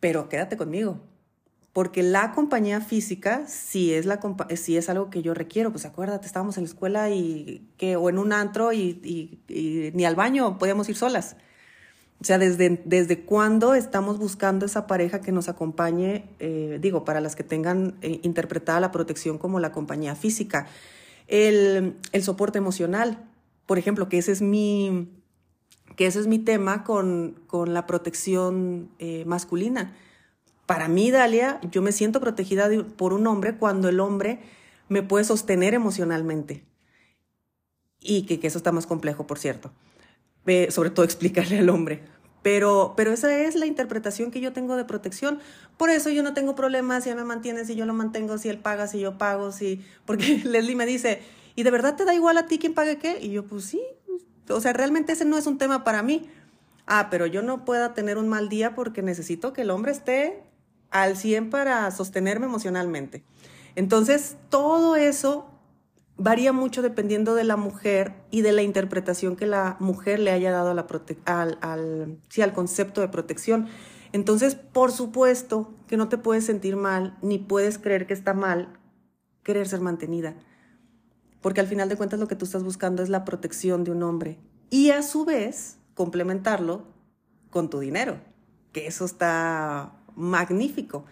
Pero 0.00 0.30
quédate 0.30 0.56
conmigo, 0.56 1.02
porque 1.74 2.02
la 2.02 2.32
compañía 2.32 2.80
física 2.80 3.46
sí 3.46 3.92
es, 3.92 4.06
la, 4.06 4.18
sí 4.56 4.78
es 4.78 4.88
algo 4.88 5.10
que 5.10 5.20
yo 5.20 5.34
requiero. 5.34 5.70
Pues 5.70 5.84
acuérdate, 5.84 6.26
estábamos 6.26 6.56
en 6.56 6.64
la 6.64 6.70
escuela 6.70 7.10
y 7.10 7.68
que, 7.76 7.96
o 7.96 8.08
en 8.08 8.16
un 8.16 8.32
antro 8.32 8.72
y, 8.72 9.02
y 9.50 9.90
ni 9.92 10.06
al 10.06 10.16
baño 10.16 10.56
podíamos 10.56 10.88
ir 10.88 10.96
solas. 10.96 11.36
O 12.20 12.24
sea, 12.24 12.38
desde, 12.38 12.82
desde 12.84 13.20
cuándo 13.20 13.74
estamos 13.74 14.18
buscando 14.18 14.66
esa 14.66 14.88
pareja 14.88 15.20
que 15.20 15.30
nos 15.30 15.48
acompañe, 15.48 16.24
eh, 16.40 16.78
digo, 16.80 17.04
para 17.04 17.20
las 17.20 17.36
que 17.36 17.44
tengan 17.44 17.96
eh, 18.02 18.18
interpretada 18.24 18.80
la 18.80 18.90
protección 18.90 19.38
como 19.38 19.60
la 19.60 19.70
compañía 19.70 20.16
física. 20.16 20.66
El, 21.28 21.96
el, 22.10 22.22
soporte 22.24 22.58
emocional, 22.58 23.24
por 23.66 23.78
ejemplo, 23.78 24.08
que 24.08 24.18
ese 24.18 24.32
es 24.32 24.42
mi, 24.42 25.08
que 25.94 26.06
ese 26.06 26.18
es 26.18 26.26
mi 26.26 26.40
tema 26.40 26.82
con, 26.82 27.38
con 27.46 27.72
la 27.72 27.86
protección 27.86 28.90
eh, 28.98 29.24
masculina. 29.24 29.94
Para 30.66 30.88
mí, 30.88 31.12
Dalia, 31.12 31.60
yo 31.70 31.82
me 31.82 31.92
siento 31.92 32.20
protegida 32.20 32.68
por 32.96 33.12
un 33.12 33.28
hombre 33.28 33.56
cuando 33.56 33.88
el 33.88 34.00
hombre 34.00 34.40
me 34.88 35.04
puede 35.04 35.24
sostener 35.24 35.72
emocionalmente. 35.72 36.64
Y 38.00 38.22
que, 38.22 38.40
que 38.40 38.48
eso 38.48 38.58
está 38.58 38.72
más 38.72 38.86
complejo, 38.86 39.26
por 39.26 39.38
cierto 39.38 39.70
sobre 40.70 40.90
todo 40.90 41.04
explicarle 41.04 41.58
al 41.58 41.68
hombre. 41.68 42.02
Pero, 42.42 42.94
pero 42.96 43.12
esa 43.12 43.36
es 43.36 43.56
la 43.56 43.66
interpretación 43.66 44.30
que 44.30 44.40
yo 44.40 44.52
tengo 44.52 44.76
de 44.76 44.84
protección. 44.84 45.40
Por 45.76 45.90
eso 45.90 46.08
yo 46.10 46.22
no 46.22 46.34
tengo 46.34 46.54
problemas 46.54 47.04
si 47.04 47.10
él 47.10 47.16
me 47.16 47.24
mantiene, 47.24 47.64
si 47.64 47.74
yo 47.74 47.84
lo 47.84 47.94
mantengo, 47.94 48.38
si 48.38 48.48
él 48.48 48.58
paga, 48.58 48.86
si 48.86 49.00
yo 49.00 49.18
pago, 49.18 49.52
si... 49.52 49.84
Porque 50.06 50.38
Leslie 50.44 50.76
me 50.76 50.86
dice, 50.86 51.20
¿y 51.56 51.62
de 51.62 51.70
verdad 51.70 51.96
te 51.96 52.04
da 52.04 52.14
igual 52.14 52.38
a 52.38 52.46
ti 52.46 52.58
quién 52.58 52.74
pague 52.74 52.98
qué? 52.98 53.18
Y 53.20 53.30
yo, 53.30 53.44
pues 53.44 53.64
sí. 53.64 53.82
O 54.48 54.60
sea, 54.60 54.72
realmente 54.72 55.12
ese 55.12 55.24
no 55.24 55.36
es 55.36 55.46
un 55.46 55.58
tema 55.58 55.84
para 55.84 56.02
mí. 56.02 56.30
Ah, 56.86 57.08
pero 57.10 57.26
yo 57.26 57.42
no 57.42 57.64
pueda 57.64 57.92
tener 57.92 58.16
un 58.16 58.28
mal 58.28 58.48
día 58.48 58.74
porque 58.74 59.02
necesito 59.02 59.52
que 59.52 59.62
el 59.62 59.70
hombre 59.70 59.92
esté 59.92 60.42
al 60.90 61.16
100 61.16 61.50
para 61.50 61.90
sostenerme 61.90 62.46
emocionalmente. 62.46 63.24
Entonces, 63.74 64.36
todo 64.48 64.96
eso 64.96 65.57
varía 66.18 66.52
mucho 66.52 66.82
dependiendo 66.82 67.34
de 67.34 67.44
la 67.44 67.56
mujer 67.56 68.12
y 68.30 68.42
de 68.42 68.52
la 68.52 68.62
interpretación 68.62 69.36
que 69.36 69.46
la 69.46 69.76
mujer 69.78 70.18
le 70.18 70.32
haya 70.32 70.50
dado 70.50 70.70
al, 70.70 71.58
al, 71.60 72.18
al 72.42 72.52
concepto 72.52 73.00
de 73.00 73.08
protección. 73.08 73.68
Entonces, 74.12 74.54
por 74.56 74.90
supuesto 74.90 75.74
que 75.86 75.96
no 75.96 76.08
te 76.08 76.18
puedes 76.18 76.44
sentir 76.44 76.76
mal, 76.76 77.16
ni 77.22 77.38
puedes 77.38 77.78
creer 77.78 78.06
que 78.06 78.14
está 78.14 78.34
mal 78.34 78.78
querer 79.42 79.68
ser 79.68 79.80
mantenida. 79.80 80.34
Porque 81.40 81.60
al 81.60 81.68
final 81.68 81.88
de 81.88 81.96
cuentas 81.96 82.18
lo 82.18 82.26
que 82.26 82.36
tú 82.36 82.44
estás 82.44 82.64
buscando 82.64 83.02
es 83.02 83.08
la 83.08 83.24
protección 83.24 83.84
de 83.84 83.92
un 83.92 84.02
hombre. 84.02 84.38
Y 84.70 84.90
a 84.90 85.02
su 85.02 85.24
vez, 85.24 85.78
complementarlo 85.94 86.86
con 87.48 87.70
tu 87.70 87.78
dinero, 87.78 88.18
que 88.72 88.86
eso 88.86 89.04
está 89.04 89.94
magnífico 90.16 91.04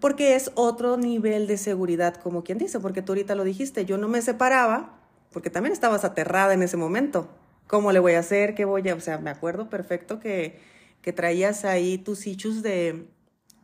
porque 0.00 0.34
es 0.34 0.50
otro 0.54 0.96
nivel 0.96 1.46
de 1.46 1.56
seguridad, 1.56 2.14
como 2.16 2.42
quien 2.42 2.58
dice, 2.58 2.80
porque 2.80 3.02
tú 3.02 3.12
ahorita 3.12 3.34
lo 3.34 3.44
dijiste, 3.44 3.84
yo 3.84 3.98
no 3.98 4.08
me 4.08 4.22
separaba, 4.22 4.98
porque 5.32 5.50
también 5.50 5.72
estabas 5.72 6.04
aterrada 6.04 6.54
en 6.54 6.62
ese 6.62 6.76
momento. 6.76 7.28
¿Cómo 7.66 7.92
le 7.92 8.00
voy 8.00 8.14
a 8.14 8.20
hacer? 8.20 8.54
¿Qué 8.54 8.64
voy 8.64 8.88
a...? 8.88 8.94
O 8.94 9.00
sea, 9.00 9.18
me 9.18 9.30
acuerdo 9.30 9.70
perfecto 9.70 10.18
que, 10.18 10.58
que 11.02 11.12
traías 11.12 11.64
ahí 11.64 11.98
tus 11.98 12.26
hichos 12.26 12.62
de, 12.62 13.06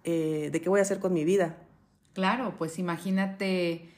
eh, 0.05 0.50
de 0.52 0.61
qué 0.61 0.69
voy 0.69 0.78
a 0.78 0.83
hacer 0.83 1.00
con 1.00 1.12
mi 1.12 1.25
vida. 1.25 1.57
Claro, 2.12 2.55
pues 2.57 2.78
imagínate 2.78 3.90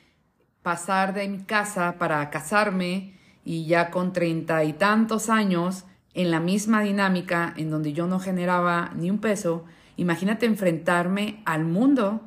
pasar 0.62 1.14
de 1.14 1.28
mi 1.28 1.44
casa 1.44 1.96
para 1.98 2.30
casarme 2.30 3.18
y 3.44 3.66
ya 3.66 3.90
con 3.90 4.12
treinta 4.12 4.64
y 4.64 4.72
tantos 4.72 5.28
años 5.28 5.84
en 6.14 6.30
la 6.30 6.40
misma 6.40 6.82
dinámica 6.82 7.54
en 7.56 7.70
donde 7.70 7.92
yo 7.92 8.06
no 8.06 8.18
generaba 8.18 8.92
ni 8.96 9.10
un 9.10 9.20
peso, 9.20 9.64
imagínate 9.98 10.46
enfrentarme 10.46 11.42
al 11.44 11.64
mundo 11.64 12.22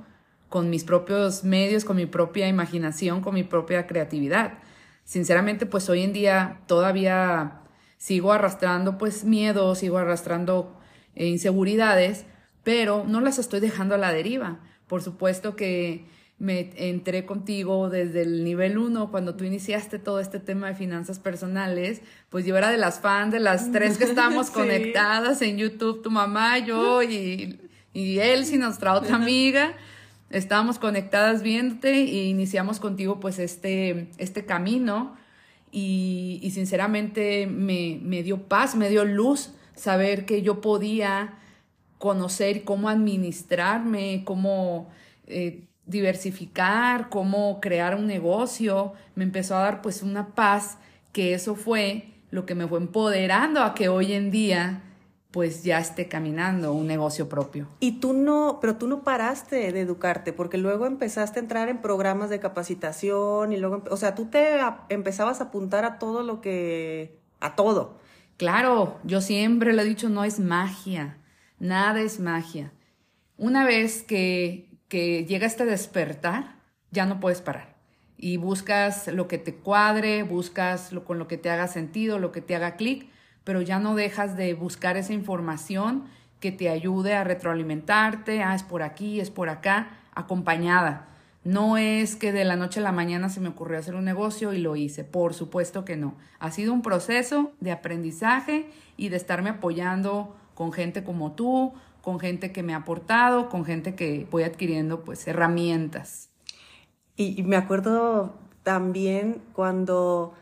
con 0.50 0.70
mis 0.70 0.84
propios 0.84 1.44
medios, 1.44 1.86
con 1.86 1.96
mi 1.96 2.06
propia 2.06 2.48
imaginación, 2.48 3.22
con 3.22 3.34
mi 3.34 3.44
propia 3.44 3.88
creatividad. 3.88 4.60
Sinceramente, 5.06 5.66
pues 5.66 5.90
hoy 5.90 6.04
en 6.04 6.14
día 6.14 6.60
todavía 6.68 7.62
sigo 7.98 8.34
arrastrando 8.34 8.98
pues 8.98 9.24
miedos, 9.24 9.80
sigo 9.80 9.98
arrastrando 9.98 10.78
eh, 11.16 11.28
inseguridades, 11.28 12.26
pero 12.64 13.06
no 13.08 13.22
las 13.22 13.40
estoy 13.40 13.62
dejando 13.62 13.96
a 13.96 13.98
la 13.98 14.12
deriva. 14.12 14.60
Por 14.88 15.02
supuesto 15.02 15.56
que 15.56 16.06
me 16.42 16.72
entré 16.76 17.24
contigo 17.24 17.92
desde 17.92 18.24
el 18.24 18.44
nivel 18.44 18.80
1 18.80 19.12
cuando 19.12 19.36
tú 19.36 19.44
iniciaste 19.44 20.00
todo 20.00 20.20
este 20.20 20.40
tema 20.40 20.70
de 20.70 20.74
finanzas 20.74 21.20
personales, 21.20 22.02
pues 22.32 22.48
yo 22.48 22.58
era 22.58 22.72
de 22.72 22.78
las 22.78 23.00
fans, 23.00 23.32
de 23.32 23.40
las 23.40 23.72
tres 23.72 24.00
que 24.00 24.06
estábamos 24.06 24.50
conectadas 24.50 25.44
en 25.44 25.60
YouTube, 25.60 26.02
tu 26.02 26.10
mamá, 26.10 26.58
yo 26.58 27.04
y, 27.04 27.60
y 27.94 28.18
Elsie, 28.18 28.58
nuestra 28.58 28.96
otra 28.96 29.18
amiga. 29.18 29.74
Estábamos 30.32 30.80
conectadas 30.80 31.44
viéndote 31.44 31.94
e 31.94 32.26
iniciamos 32.26 32.80
contigo 32.80 33.20
pues 33.20 33.38
este, 33.38 34.10
este 34.18 34.44
camino. 34.44 35.16
Y, 35.72 36.40
y 36.42 36.50
sinceramente 36.52 37.46
me, 37.46 38.00
me, 38.02 38.24
dio 38.24 38.48
paz, 38.48 38.76
me 38.76 38.90
dio 38.90 39.06
luz 39.06 39.52
saber 39.76 40.26
que 40.26 40.42
yo 40.42 40.60
podía 40.60 41.38
conocer 42.00 42.64
cómo 42.64 42.90
administrarme, 42.90 44.24
cómo 44.26 44.90
eh, 45.28 45.68
diversificar, 45.92 47.10
cómo 47.10 47.60
crear 47.62 47.96
un 47.96 48.08
negocio. 48.08 48.94
Me 49.16 49.24
empezó 49.24 49.56
a 49.56 49.62
dar 49.62 49.82
pues 49.82 50.02
una 50.02 50.34
paz 50.34 50.78
que 51.12 51.34
eso 51.34 51.56
fue 51.56 52.08
lo 52.32 52.46
que 52.46 52.56
me 52.56 52.68
fue 52.68 52.80
empoderando 52.80 53.62
a 53.62 53.76
que 53.76 53.90
hoy 53.90 54.14
en 54.14 54.32
día 54.32 54.82
pues 55.32 55.64
ya 55.64 55.80
esté 55.80 56.10
caminando 56.10 56.74
un 56.74 56.88
negocio 56.88 57.30
propio. 57.30 57.68
Y 57.80 58.00
tú 58.00 58.14
no, 58.14 58.60
pero 58.60 58.76
tú 58.76 58.88
no 58.88 59.04
paraste 59.04 59.72
de 59.72 59.80
educarte, 59.80 60.34
porque 60.34 60.58
luego 60.58 60.86
empezaste 60.86 61.40
a 61.40 61.42
entrar 61.42 61.70
en 61.70 61.82
programas 61.82 62.30
de 62.30 62.42
capacitación 62.42 63.54
y 63.54 63.58
luego, 63.58 63.84
o 63.90 63.98
sea, 63.98 64.14
tú 64.14 64.26
te 64.26 64.60
empezabas 64.90 65.40
a 65.40 65.46
apuntar 65.46 65.86
a 65.86 66.00
todo 66.00 66.22
lo 66.22 66.42
que, 66.42 67.18
a 67.40 67.56
todo. 67.56 67.98
Claro, 68.36 69.00
yo 69.04 69.22
siempre 69.22 69.72
lo 69.72 69.82
he 69.82 69.86
dicho, 69.86 70.10
no 70.10 70.26
es 70.26 70.40
magia, 70.40 71.18
nada 71.60 72.02
es 72.02 72.20
magia. 72.20 72.74
Una 73.38 73.66
vez 73.66 74.04
que, 74.04 74.70
que 74.92 75.24
llega 75.24 75.48
este 75.48 75.64
despertar, 75.64 76.58
ya 76.92 77.06
no 77.06 77.22
puedes 77.22 77.40
parar. 77.40 77.78
Y 78.18 78.36
buscas 78.36 79.08
lo 79.08 79.30
que 79.30 79.38
te 79.38 79.56
cuadre, 79.56 80.24
buscas 80.24 80.92
con 81.06 81.18
lo 81.18 81.30
que 81.30 81.38
te 81.38 81.50
haga 81.50 81.70
sentido, 81.70 82.20
lo 82.20 82.34
que 82.34 82.42
te 82.42 82.58
haga 82.58 82.76
clic, 82.76 83.08
pero 83.46 83.62
ya 83.62 83.80
no 83.80 83.96
dejas 83.96 84.36
de 84.36 84.54
buscar 84.54 84.98
esa 84.98 85.14
información 85.14 86.10
que 86.42 86.52
te 86.52 86.68
ayude 86.68 87.14
a 87.14 87.24
retroalimentarte, 87.24 88.44
ah, 88.44 88.54
es 88.54 88.64
por 88.64 88.84
aquí, 88.84 89.22
es 89.22 89.32
por 89.32 89.48
acá, 89.48 89.98
acompañada. 90.14 91.08
No 91.46 91.78
es 91.78 92.18
que 92.18 92.34
de 92.34 92.44
la 92.44 92.58
noche 92.58 92.82
a 92.82 92.84
la 92.84 92.92
mañana 92.92 93.30
se 93.30 93.40
me 93.40 93.48
ocurrió 93.48 93.80
hacer 93.80 93.96
un 93.96 94.04
negocio 94.04 94.52
y 94.52 94.58
lo 94.58 94.76
hice, 94.76 95.06
por 95.06 95.34
supuesto 95.34 95.86
que 95.86 95.96
no. 95.96 96.16
Ha 96.40 96.52
sido 96.52 96.74
un 96.74 96.82
proceso 96.82 97.54
de 97.62 97.72
aprendizaje 97.72 98.70
y 98.98 99.08
de 99.08 99.16
estarme 99.16 99.52
apoyando 99.52 100.36
con 100.54 100.74
gente 100.74 101.06
como 101.06 101.32
tú, 101.32 101.76
con 102.02 102.20
gente 102.20 102.52
que 102.52 102.64
me 102.64 102.74
ha 102.74 102.78
aportado, 102.78 103.50
con 103.50 103.66
gente 103.66 103.96
que 103.96 104.28
voy 104.30 104.44
adquiriendo 104.44 105.04
pues 105.04 105.28
herramientas. 105.28 106.30
Y, 107.16 107.44
me 107.44 107.56
acuerdo 107.56 108.34
también 108.64 109.42
cuando 109.54 110.34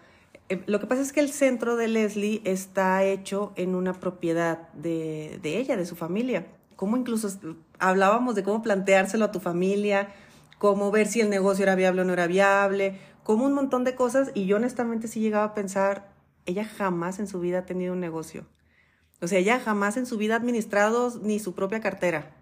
eh, 0.48 0.64
lo 0.66 0.80
que 0.80 0.88
pasa 0.88 1.02
es 1.02 1.12
que 1.12 1.20
el 1.20 1.30
centro 1.30 1.76
de 1.76 1.88
Leslie 1.88 2.42
está 2.46 3.04
hecho 3.04 3.52
en 3.56 3.76
una 3.76 3.94
propiedad 3.94 4.70
de, 4.74 5.40
ella, 5.44 5.76
de 5.76 5.86
su 5.86 5.96
familia. 5.96 6.48
Cómo 6.76 6.96
incluso 6.96 7.30
hablábamos 7.80 8.36
de 8.36 8.44
cómo 8.44 8.62
planteárselo 8.62 9.26
a 9.26 9.32
tu 9.32 9.40
familia, 9.40 10.10
cómo 10.58 10.92
ver 10.92 11.08
si 11.08 11.20
el 11.20 11.30
negocio 11.30 11.64
era 11.64 11.76
viable 11.76 12.02
o 12.02 12.06
no 12.06 12.14
era 12.14 12.28
viable, 12.28 12.98
como 13.24 13.46
un 13.46 13.54
montón 13.54 13.84
de 13.84 13.96
cosas. 13.96 14.32
Y 14.34 14.46
yo 14.46 14.56
honestamente 14.56 15.10
sí 15.10 15.20
llegaba 15.20 15.46
a 15.46 15.54
pensar, 15.54 16.14
ella 16.46 16.64
jamás 16.64 17.20
en 17.20 17.28
su 17.28 17.40
vida 17.42 17.60
ha 17.60 17.66
tenido 17.66 17.94
un 17.94 18.00
negocio. 18.00 18.46
O 19.22 19.28
sea, 19.28 19.40
ella 19.40 19.60
jamás 19.60 19.98
en 19.98 20.06
su 20.06 20.18
vida 20.18 20.36
ha 20.36 20.38
administrado 20.38 21.14
ni 21.22 21.40
su 21.40 21.54
propia 21.54 21.80
cartera. 21.80 22.36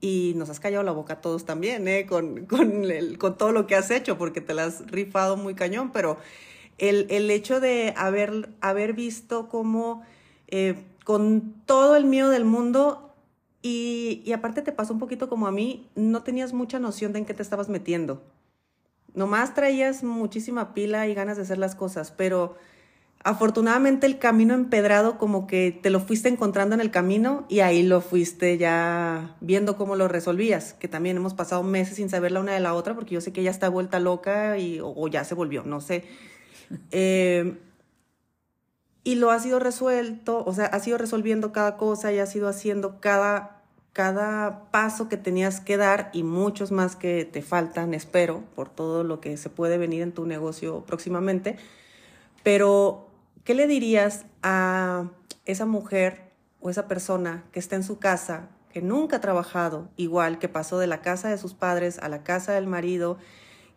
Y 0.00 0.32
nos 0.36 0.48
has 0.48 0.60
callado 0.60 0.82
la 0.82 0.92
boca 0.92 1.14
a 1.14 1.20
todos 1.20 1.44
también, 1.44 1.86
¿eh? 1.86 2.06
Con, 2.06 2.46
con, 2.46 2.84
con 3.18 3.36
todo 3.36 3.52
lo 3.52 3.66
que 3.66 3.76
has 3.76 3.90
hecho, 3.90 4.16
porque 4.16 4.40
te 4.40 4.54
la 4.54 4.64
has 4.64 4.86
rifado 4.90 5.36
muy 5.36 5.54
cañón, 5.54 5.92
pero 5.92 6.16
el, 6.78 7.30
hecho 7.30 7.60
de 7.60 7.92
haber, 7.96 8.48
haber 8.62 8.94
visto 8.94 9.48
cómo 9.48 10.02
eh, 10.48 10.82
con 11.04 11.54
todo 11.66 11.96
el 11.96 12.06
miedo 12.06 12.30
del 12.30 12.46
mundo 12.46 13.14
y, 13.62 14.22
y, 14.24 14.32
aparte 14.32 14.62
te 14.62 14.72
pasó 14.72 14.94
un 14.94 14.98
poquito 14.98 15.28
como 15.28 15.46
a 15.46 15.52
mí, 15.52 15.86
no 15.94 16.22
tenías 16.22 16.54
mucha 16.54 16.78
noción 16.78 17.12
de 17.12 17.18
en 17.18 17.26
qué 17.26 17.34
te 17.34 17.42
estabas 17.42 17.68
metiendo. 17.68 18.22
Nomás 19.12 19.52
traías 19.52 20.02
muchísima 20.02 20.72
pila 20.72 21.06
y 21.08 21.14
ganas 21.14 21.36
de 21.36 21.42
hacer 21.42 21.58
las 21.58 21.74
cosas, 21.74 22.10
pero 22.10 22.56
afortunadamente 23.22 24.06
el 24.06 24.18
camino 24.18 24.54
empedrado 24.54 25.18
como 25.18 25.46
que 25.46 25.78
te 25.82 25.90
lo 25.90 26.00
fuiste 26.00 26.28
encontrando 26.28 26.74
en 26.74 26.80
el 26.80 26.90
camino 26.90 27.44
y 27.48 27.60
ahí 27.60 27.82
lo 27.82 28.00
fuiste 28.00 28.56
ya 28.56 29.36
viendo 29.40 29.76
cómo 29.76 29.94
lo 29.94 30.08
resolvías, 30.08 30.72
que 30.74 30.88
también 30.88 31.18
hemos 31.18 31.34
pasado 31.34 31.62
meses 31.62 31.96
sin 31.96 32.08
saber 32.08 32.32
la 32.32 32.40
una 32.40 32.52
de 32.52 32.60
la 32.60 32.74
otra 32.74 32.94
porque 32.94 33.14
yo 33.14 33.20
sé 33.20 33.32
que 33.32 33.42
ella 33.42 33.50
está 33.50 33.68
vuelta 33.68 34.00
loca 34.00 34.56
y, 34.58 34.80
o, 34.80 34.94
o 34.96 35.08
ya 35.08 35.24
se 35.24 35.34
volvió, 35.34 35.62
no 35.64 35.80
sé. 35.80 36.04
Eh, 36.92 37.58
y 39.02 39.16
lo 39.16 39.30
has 39.30 39.44
ido 39.44 39.58
resuelto, 39.58 40.44
o 40.44 40.54
sea, 40.54 40.66
has 40.66 40.86
ido 40.86 40.98
resolviendo 40.98 41.52
cada 41.52 41.76
cosa 41.76 42.12
y 42.12 42.18
has 42.18 42.36
ido 42.36 42.48
haciendo 42.48 43.00
cada, 43.00 43.62
cada 43.92 44.70
paso 44.70 45.08
que 45.08 45.16
tenías 45.16 45.60
que 45.60 45.76
dar 45.76 46.10
y 46.12 46.22
muchos 46.22 46.70
más 46.70 46.94
que 46.96 47.24
te 47.24 47.42
faltan, 47.42 47.92
espero, 47.92 48.44
por 48.54 48.68
todo 48.68 49.02
lo 49.02 49.20
que 49.20 49.36
se 49.36 49.50
puede 49.50 49.78
venir 49.78 50.02
en 50.02 50.12
tu 50.12 50.26
negocio 50.26 50.84
próximamente. 50.86 51.56
Pero, 52.42 53.09
¿qué 53.44 53.54
le 53.54 53.66
dirías 53.66 54.26
a 54.42 55.10
esa 55.44 55.66
mujer 55.66 56.32
o 56.60 56.70
esa 56.70 56.88
persona 56.88 57.44
que 57.52 57.60
está 57.60 57.76
en 57.76 57.82
su 57.82 57.98
casa, 57.98 58.48
que 58.72 58.82
nunca 58.82 59.16
ha 59.16 59.20
trabajado, 59.20 59.88
igual 59.96 60.38
que 60.38 60.48
pasó 60.48 60.78
de 60.78 60.86
la 60.86 61.00
casa 61.00 61.28
de 61.28 61.38
sus 61.38 61.54
padres 61.54 61.98
a 61.98 62.08
la 62.08 62.22
casa 62.22 62.52
del 62.52 62.66
marido 62.66 63.18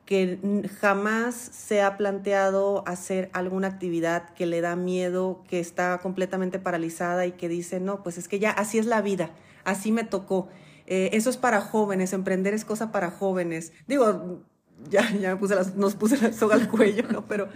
que 0.05 0.67
jamás 0.81 1.35
se 1.35 1.81
ha 1.81 1.97
planteado 1.97 2.83
hacer 2.85 3.29
alguna 3.33 3.69
actividad 3.69 4.29
que 4.33 4.45
le 4.45 4.59
da 4.59 4.75
miedo, 4.75 5.43
que 5.47 5.59
está 5.59 5.97
completamente 5.99 6.59
paralizada 6.59 7.25
y 7.25 7.31
que 7.31 7.47
dice, 7.47 7.79
no, 7.79 8.03
pues 8.03 8.17
es 8.17 8.27
que 8.27 8.39
ya 8.39 8.51
así 8.51 8.77
es 8.77 8.85
la 8.85 9.01
vida, 9.01 9.31
así 9.63 9.91
me 9.91 10.03
tocó. 10.03 10.49
Eh, 10.87 11.11
eso 11.13 11.29
es 11.29 11.37
para 11.37 11.61
jóvenes, 11.61 12.11
emprender 12.11 12.53
es 12.53 12.65
cosa 12.65 12.91
para 12.91 13.11
jóvenes. 13.11 13.71
Digo, 13.87 14.41
ya, 14.89 15.09
ya 15.11 15.37
puse 15.37 15.55
nos 15.77 15.95
puse 15.95 16.17
la 16.17 16.33
soga 16.33 16.55
al 16.55 16.67
cuello, 16.67 17.05
¿no? 17.09 17.25
Pero, 17.25 17.47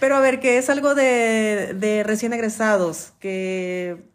pero 0.00 0.16
a 0.16 0.20
ver, 0.20 0.40
que 0.40 0.58
es 0.58 0.70
algo 0.70 0.94
de, 0.94 1.74
de 1.78 2.02
recién 2.02 2.32
egresados, 2.32 3.12
que 3.20 4.10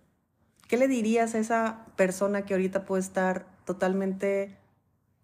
¿qué 0.67 0.78
le 0.78 0.88
dirías 0.88 1.36
a 1.36 1.39
esa 1.39 1.86
persona 1.98 2.46
que 2.46 2.54
ahorita 2.54 2.86
puede 2.86 3.02
estar 3.02 3.46
totalmente 3.65 4.58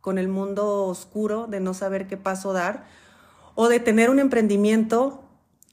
con 0.02 0.18
el 0.18 0.28
mundo 0.28 0.86
oscuro 0.86 1.48
de 1.48 1.60
no 1.60 1.74
saber 1.74 2.08
qué 2.08 2.18
paso 2.18 2.54
dar 2.54 2.86
o 3.56 3.70
de 3.70 3.80
tener 3.80 4.10
un 4.10 4.20
emprendimiento 4.20 5.24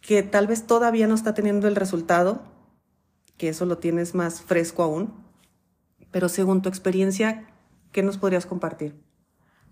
que 0.00 0.22
tal 0.22 0.46
vez 0.46 0.66
todavía 0.66 1.06
no 1.06 1.14
está 1.14 1.34
teniendo 1.34 1.66
el 1.66 1.76
resultado, 1.76 2.42
que 3.36 3.48
eso 3.48 3.66
lo 3.66 3.78
tienes 3.78 4.14
más 4.14 4.42
fresco 4.42 4.82
aún, 4.82 5.12
pero 6.10 6.28
según 6.28 6.62
tu 6.62 6.68
experiencia, 6.68 7.48
¿qué 7.90 8.02
nos 8.02 8.18
podrías 8.18 8.46
compartir? 8.46 8.94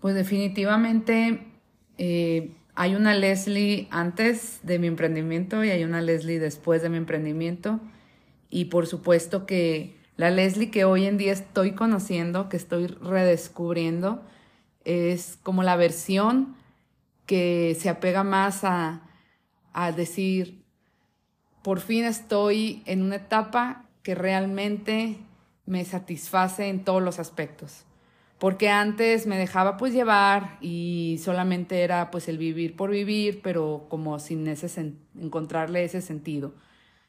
Pues 0.01 0.15
definitivamente 0.15 1.47
eh, 1.97 2.55
hay 2.75 2.95
una 2.95 3.13
Leslie 3.13 3.87
antes 3.91 4.59
de 4.63 4.79
mi 4.79 4.87
emprendimiento 4.87 5.63
y 5.63 5.69
hay 5.69 5.83
una 5.83 6.01
Leslie 6.01 6.39
después 6.39 6.81
de 6.81 6.89
mi 6.89 6.97
emprendimiento. 6.97 7.79
Y 8.49 8.65
por 8.65 8.87
supuesto 8.87 9.45
que 9.45 9.95
la 10.17 10.31
Leslie 10.31 10.71
que 10.71 10.85
hoy 10.85 11.05
en 11.05 11.17
día 11.17 11.33
estoy 11.33 11.73
conociendo, 11.73 12.49
que 12.49 12.57
estoy 12.57 12.87
redescubriendo, 12.87 14.21
es 14.85 15.37
como 15.43 15.63
la 15.63 15.75
versión 15.75 16.55
que 17.25 17.77
se 17.79 17.89
apega 17.89 18.23
más 18.23 18.63
a, 18.63 19.01
a 19.71 19.91
decir, 19.91 20.63
por 21.63 21.79
fin 21.79 22.05
estoy 22.05 22.83
en 22.85 23.01
una 23.01 23.15
etapa 23.17 23.85
que 24.01 24.15
realmente 24.15 25.17
me 25.65 25.85
satisface 25.85 26.67
en 26.67 26.83
todos 26.83 27.01
los 27.01 27.19
aspectos. 27.19 27.85
Porque 28.43 28.67
antes 28.67 29.25
me 29.25 29.37
dejaba 29.37 29.77
pues 29.77 29.93
llevar 29.93 30.57
y 30.59 31.17
solamente 31.23 31.79
era 31.79 32.11
pues 32.11 32.27
el 32.27 32.37
vivir 32.37 32.75
por 32.75 32.89
vivir, 32.89 33.39
pero 33.41 33.85
como 33.87 34.19
sin 34.19 34.45
ese 34.49 34.95
encontrarle 35.17 35.85
ese 35.85 36.01
sentido. 36.01 36.53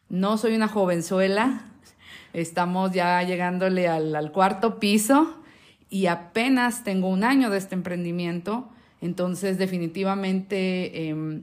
No 0.08 0.38
soy 0.38 0.54
una 0.54 0.68
jovenzuela, 0.68 1.72
estamos 2.34 2.92
ya 2.92 3.20
llegándole 3.24 3.88
al, 3.88 4.30
cuarto 4.30 4.78
piso 4.78 5.42
y 5.90 6.06
apenas 6.06 6.84
tengo 6.84 7.08
un 7.08 7.24
año 7.24 7.50
de 7.50 7.58
este 7.58 7.74
emprendimiento, 7.74 8.70
entonces 9.00 9.58
definitivamente 9.58 11.08
em, 11.08 11.42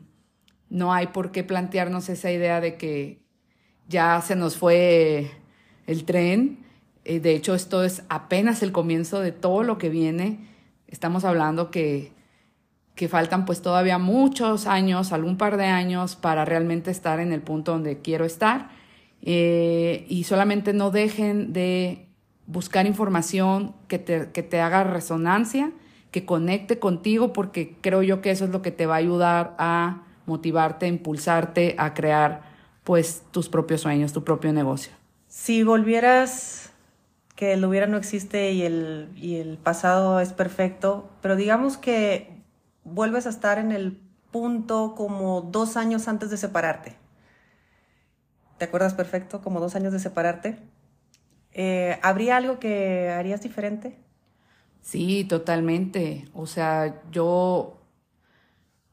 no 0.69 0.93
hay 0.93 1.08
por 1.08 1.34
qué 1.34 1.43
plantearnos 1.43 2.08
esa 2.08 2.32
idea 2.32 2.62
de 2.62 2.77
que 2.77 3.19
ya 3.89 4.21
se 4.21 4.38
nos 4.38 4.56
fue 4.56 5.32
el 5.86 6.06
tren. 6.06 6.71
Eh, 7.06 7.20
de 7.20 7.36
hecho, 7.36 7.56
esto 7.56 7.84
es 7.84 8.04
apenas 8.10 8.64
el 8.64 8.72
comienzo 8.72 9.20
de 9.20 9.32
todo 9.32 9.64
lo 9.64 9.78
que 9.78 9.90
viene. 9.90 10.48
Estamos 10.88 11.26
hablando 11.26 11.72
que, 11.72 12.12
que 12.96 13.08
faltan 13.08 13.46
pues 13.46 13.62
todavía 13.62 13.98
muchos 13.98 14.68
años, 14.68 15.12
algún 15.12 15.38
par 15.38 15.58
de 15.58 15.66
años 15.66 16.16
para 16.16 16.46
realmente 16.46 16.92
estar 16.92 17.20
en 17.20 17.32
el 17.32 17.42
punto 17.42 17.72
donde 17.72 18.00
quiero 18.00 18.26
estar. 18.26 18.70
Eh, 19.22 20.06
y 20.10 20.24
solamente 20.24 20.74
no 20.74 20.92
dejen 20.92 21.54
de 21.54 22.08
buscar 22.48 22.86
información 22.86 23.74
que 23.88 24.00
te, 24.00 24.32
que 24.32 24.44
te 24.44 24.60
haga 24.60 24.84
resonancia, 24.84 25.72
que 26.12 26.26
conecte 26.26 26.80
contigo, 26.80 27.32
porque 27.32 27.78
creo 27.82 28.04
yo 28.04 28.22
que 28.22 28.32
eso 28.32 28.46
es 28.46 28.52
lo 28.52 28.62
que 28.62 28.72
te 28.72 28.86
va 28.86 28.96
a 28.96 28.98
ayudar 28.98 29.56
a 29.58 30.04
motivarte, 30.26 30.88
impulsarte 30.88 31.76
a 31.78 31.94
crear 31.94 32.52
pues 32.84 33.24
tus 33.32 33.48
propios 33.48 33.82
sueños, 33.82 34.12
tu 34.12 34.24
propio 34.24 34.52
negocio. 34.52 34.92
Si 35.28 35.64
volvieras, 35.64 36.71
que 37.41 37.54
el 37.54 37.65
hubiera 37.65 37.88
no 37.88 37.97
existe 37.97 38.51
y 38.51 38.62
el, 38.62 39.10
y 39.15 39.38
el 39.38 39.58
pasado 39.58 40.19
es 40.19 40.32
perfecto, 40.32 41.10
pero 41.23 41.36
digamos 41.36 41.75
que 41.75 42.39
vuelves 42.84 43.25
a 43.25 43.30
estar 43.30 43.58
en 43.58 43.71
el 43.71 43.99
punto 44.30 44.93
como 44.95 45.41
dos 45.41 45.75
años 45.75 46.08
antes 46.08 46.30
de 46.30 46.38
separarte. 46.38 46.97
¿Te 48.60 48.65
acuerdas 48.65 48.93
perfecto? 48.93 49.41
Como 49.41 49.60
dos 49.60 49.73
años 49.75 49.91
de 49.91 49.97
separarte. 49.97 50.60
Eh, 51.51 51.97
¿Habría 52.04 52.38
algo 52.38 52.60
que 52.60 53.10
harías 53.10 53.41
diferente? 53.41 53.97
Sí, 54.82 55.23
totalmente. 55.23 56.25
O 56.36 56.45
sea, 56.45 57.01
yo 57.10 57.82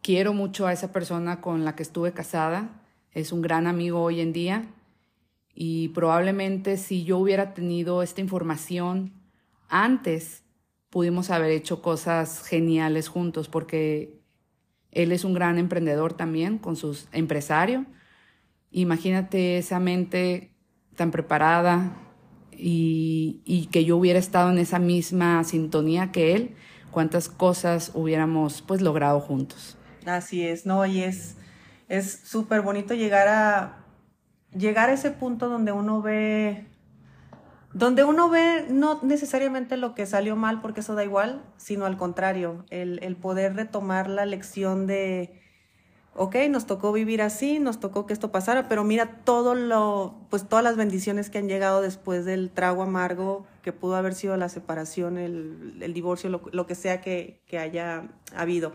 quiero 0.00 0.32
mucho 0.32 0.66
a 0.66 0.72
esa 0.72 0.90
persona 0.90 1.42
con 1.42 1.66
la 1.66 1.76
que 1.76 1.82
estuve 1.82 2.14
casada. 2.14 2.80
Es 3.12 3.30
un 3.30 3.42
gran 3.42 3.66
amigo 3.66 4.00
hoy 4.00 4.22
en 4.22 4.32
día. 4.32 4.64
Y 5.60 5.88
probablemente 5.88 6.76
si 6.76 7.02
yo 7.02 7.18
hubiera 7.18 7.52
tenido 7.52 8.04
esta 8.04 8.20
información 8.20 9.12
antes, 9.68 10.44
pudimos 10.88 11.30
haber 11.30 11.50
hecho 11.50 11.82
cosas 11.82 12.46
geniales 12.46 13.08
juntos 13.08 13.48
porque 13.48 14.20
él 14.92 15.10
es 15.10 15.24
un 15.24 15.34
gran 15.34 15.58
emprendedor 15.58 16.12
también 16.12 16.58
con 16.58 16.76
su 16.76 16.96
empresario. 17.10 17.86
Imagínate 18.70 19.58
esa 19.58 19.80
mente 19.80 20.52
tan 20.94 21.10
preparada, 21.10 22.04
y, 22.52 23.68
que 23.72 23.84
yo 23.84 23.96
hubiera 23.96 24.20
estado 24.20 24.50
en 24.50 24.58
esa 24.58 24.78
misma 24.78 25.42
sintonía 25.42 26.12
que 26.12 26.36
él, 26.36 26.54
cuántas 26.92 27.28
cosas 27.28 27.90
hubiéramos 27.94 28.62
pues 28.62 28.80
logrado 28.80 29.18
juntos. 29.18 29.76
Así 30.06 30.46
es, 30.46 30.66
¿no? 30.66 30.86
Y 30.86 31.02
es 31.02 31.34
es 31.88 32.20
súper 32.24 32.60
bonito 32.60 32.94
llegar 32.94 33.28
a 33.28 33.77
llegar 34.56 34.90
a 34.90 34.94
ese 34.94 35.10
punto 35.10 35.48
donde 35.48 35.72
uno 35.72 36.02
ve 36.02 36.66
donde 37.72 38.02
uno 38.02 38.30
ve 38.30 38.66
no 38.70 38.98
necesariamente 39.02 39.76
lo 39.76 39.94
que 39.94 40.06
salió 40.06 40.36
mal 40.36 40.60
porque 40.60 40.80
eso 40.80 40.94
da 40.94 41.04
igual, 41.04 41.44
sino 41.58 41.84
al 41.84 41.96
contrario, 41.96 42.64
el, 42.70 43.16
poder 43.16 43.54
retomar 43.54 44.08
la 44.08 44.24
lección 44.24 44.86
de 44.86 45.40
ok, 46.14 46.36
nos 46.50 46.66
tocó 46.66 46.92
vivir 46.92 47.22
así, 47.22 47.60
nos 47.60 47.78
tocó 47.78 48.06
que 48.06 48.14
esto 48.14 48.32
pasara, 48.32 48.68
pero 48.68 48.84
mira 48.84 49.22
todo 49.22 49.54
lo, 49.54 50.26
pues 50.30 50.48
todas 50.48 50.64
las 50.64 50.76
bendiciones 50.76 51.30
que 51.30 51.38
han 51.38 51.46
llegado 51.46 51.80
después 51.80 52.24
del 52.24 52.50
trago 52.50 52.82
amargo 52.82 53.46
que 53.62 53.72
pudo 53.72 53.94
haber 53.96 54.14
sido 54.14 54.36
la 54.36 54.48
separación, 54.48 55.18
el, 55.18 55.92
divorcio, 55.92 56.30
lo, 56.30 56.66
que 56.66 56.74
sea 56.74 57.00
que 57.00 57.40
haya 57.52 58.08
habido. 58.34 58.72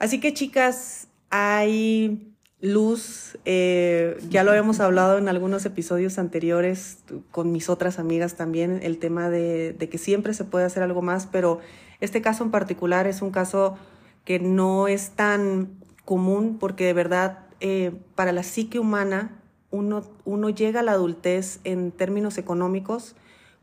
Así 0.00 0.18
que 0.18 0.32
chicas, 0.32 1.08
hay 1.28 2.34
luz, 2.60 3.38
eh, 3.46 4.18
ya 4.28 4.44
lo 4.44 4.50
habíamos 4.50 4.80
hablado 4.80 5.18
en 5.18 5.28
algunos 5.28 5.64
episodios 5.64 6.18
anteriores 6.18 6.98
con 7.30 7.52
mis 7.52 7.70
otras 7.70 7.98
amigas 7.98 8.36
también, 8.36 8.80
el 8.82 8.98
tema 8.98 9.30
de, 9.30 9.76
que 9.90 9.98
siempre 9.98 10.34
se 10.34 10.44
puede 10.44 10.66
hacer 10.66 10.82
algo 10.82 11.00
más, 11.00 11.26
pero 11.26 11.60
este 12.00 12.20
caso 12.20 12.44
en 12.44 12.50
particular 12.50 13.06
es 13.06 13.22
un 13.22 13.30
caso 13.30 13.76
que 14.24 14.38
no 14.38 14.88
es 14.88 15.10
tan 15.10 15.70
común 16.04 16.58
porque 16.58 16.84
de 16.84 16.92
verdad 16.92 17.46
eh, 17.60 17.92
para 18.14 18.32
la 18.32 18.42
psique 18.42 18.78
humana 18.78 19.40
uno, 19.70 20.02
uno 20.24 20.50
llega 20.50 20.80
a 20.80 20.82
la 20.82 20.92
adultez 20.92 21.60
en 21.64 21.92
términos 21.92 22.36
económicos 22.36 23.16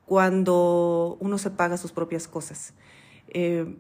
cuando 0.06 1.18
uno 1.20 1.38
se 1.38 1.52
paga 1.52 1.78
sus 1.78 1.92
propias 1.92 2.28
cosas. 2.28 2.74
Eh, 3.28 3.76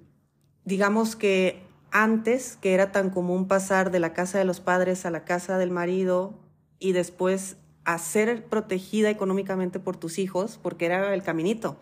digamos 0.65 1.15
que 1.15 1.66
antes, 1.91 2.57
que 2.61 2.73
era 2.73 2.91
tan 2.91 3.09
común 3.09 3.47
pasar 3.47 3.91
de 3.91 3.99
la 3.99 4.13
casa 4.13 4.37
de 4.37 4.45
los 4.45 4.59
padres 4.59 5.05
a 5.05 5.11
la 5.11 5.25
casa 5.25 5.57
del 5.57 5.71
marido 5.71 6.33
y 6.79 6.91
después 6.91 7.57
a 7.85 7.97
ser 7.97 8.45
protegida 8.45 9.09
económicamente 9.09 9.79
por 9.79 9.97
tus 9.97 10.19
hijos, 10.19 10.59
porque 10.61 10.85
era 10.85 11.13
el 11.13 11.23
caminito. 11.23 11.79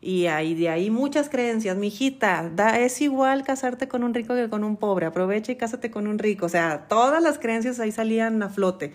Y 0.00 0.26
ahí, 0.26 0.54
de 0.54 0.68
ahí 0.68 0.90
muchas 0.90 1.28
creencias, 1.28 1.76
mijita, 1.76 2.50
da, 2.52 2.80
es 2.80 3.00
igual 3.00 3.44
casarte 3.44 3.86
con 3.86 4.02
un 4.02 4.12
rico 4.14 4.34
que 4.34 4.50
con 4.50 4.64
un 4.64 4.76
pobre, 4.76 5.06
aprovecha 5.06 5.52
y 5.52 5.56
cásate 5.56 5.92
con 5.92 6.08
un 6.08 6.18
rico. 6.18 6.46
O 6.46 6.48
sea, 6.48 6.88
todas 6.88 7.22
las 7.22 7.38
creencias 7.38 7.78
ahí 7.78 7.92
salían 7.92 8.42
a 8.42 8.48
flote. 8.48 8.92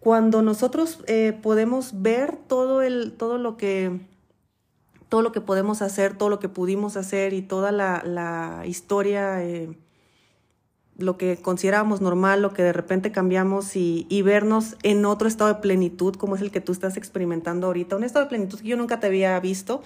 Cuando 0.00 0.42
nosotros 0.42 1.04
eh, 1.06 1.38
podemos 1.40 2.02
ver 2.02 2.34
todo, 2.36 2.82
el, 2.82 3.12
todo, 3.12 3.38
lo 3.38 3.56
que, 3.56 4.00
todo 5.10 5.22
lo 5.22 5.32
que 5.32 5.42
podemos 5.42 5.82
hacer, 5.82 6.16
todo 6.16 6.30
lo 6.30 6.38
que 6.38 6.48
pudimos 6.48 6.96
hacer 6.96 7.34
y 7.34 7.42
toda 7.42 7.72
la, 7.72 8.02
la 8.06 8.62
historia, 8.64 9.42
eh, 9.42 9.76
lo 10.96 11.18
que 11.18 11.36
considerábamos 11.36 12.00
normal, 12.00 12.42
lo 12.42 12.52
que 12.52 12.62
de 12.62 12.72
repente 12.72 13.10
cambiamos 13.10 13.74
y, 13.74 14.22
vernos 14.22 14.76
en 14.84 15.04
otro 15.04 15.26
estado 15.26 15.52
de 15.52 15.60
plenitud, 15.60 16.14
como 16.14 16.36
es 16.36 16.42
el 16.42 16.52
que 16.52 16.60
tú 16.60 16.70
estás 16.72 16.96
experimentando 16.96 17.66
ahorita, 17.66 17.96
un 17.96 18.04
estado 18.04 18.26
de 18.26 18.28
plenitud 18.28 18.60
que 18.60 18.68
yo 18.68 18.76
nunca 18.76 19.00
te 19.00 19.08
había 19.08 19.38
visto, 19.40 19.82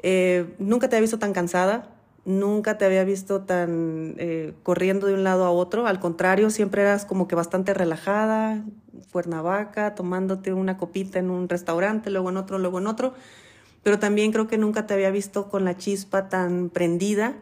eh, 0.00 0.54
nunca 0.58 0.88
te 0.88 0.96
había 0.96 1.04
visto 1.04 1.18
tan 1.18 1.32
cansada, 1.32 1.88
nunca 2.26 2.76
te 2.76 2.84
había 2.84 3.04
visto 3.04 3.40
tan 3.42 4.16
eh, 4.18 4.52
corriendo 4.64 5.06
de 5.06 5.14
un 5.14 5.24
lado 5.24 5.46
a 5.46 5.50
otro, 5.50 5.86
al 5.86 5.98
contrario, 5.98 6.50
siempre 6.50 6.82
eras 6.82 7.06
como 7.06 7.26
que 7.26 7.34
bastante 7.34 7.72
relajada, 7.72 8.64
Cuernavaca, 9.12 9.94
tomándote 9.94 10.52
una 10.52 10.76
copita 10.76 11.18
en 11.18 11.30
un 11.30 11.48
restaurante, 11.48 12.10
luego 12.10 12.28
en 12.28 12.36
otro, 12.36 12.58
luego 12.58 12.80
en 12.80 12.86
otro, 12.86 13.14
pero 13.88 13.98
también 13.98 14.32
creo 14.32 14.48
que 14.48 14.58
nunca 14.58 14.86
te 14.86 14.92
había 14.92 15.10
visto 15.10 15.48
con 15.48 15.64
la 15.64 15.78
chispa 15.78 16.28
tan 16.28 16.68
prendida 16.68 17.38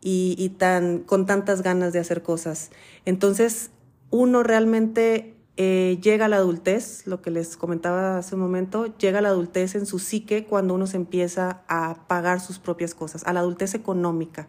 y, 0.00 0.50
tan, 0.50 1.00
con 1.00 1.26
tantas 1.26 1.62
ganas 1.62 1.92
de 1.92 1.98
hacer 1.98 2.22
cosas. 2.22 2.70
Entonces, 3.04 3.70
uno 4.10 4.44
realmente 4.44 5.34
eh, 5.56 5.98
llega 6.00 6.26
a 6.26 6.28
la 6.28 6.36
adultez, 6.36 7.04
lo 7.08 7.20
que 7.20 7.32
les 7.32 7.56
comentaba 7.56 8.16
hace 8.16 8.36
un 8.36 8.42
momento, 8.42 8.96
llega 8.96 9.18
a 9.18 9.22
la 9.22 9.30
adultez 9.30 9.74
en 9.74 9.86
su 9.86 9.98
psique 9.98 10.44
cuando 10.44 10.72
uno 10.72 10.86
se 10.86 10.98
empieza 10.98 11.62
a 11.66 12.06
pagar 12.06 12.38
sus 12.38 12.60
propias 12.60 12.94
cosas, 12.94 13.24
a 13.26 13.32
la 13.32 13.40
adultez 13.40 13.74
económica. 13.74 14.46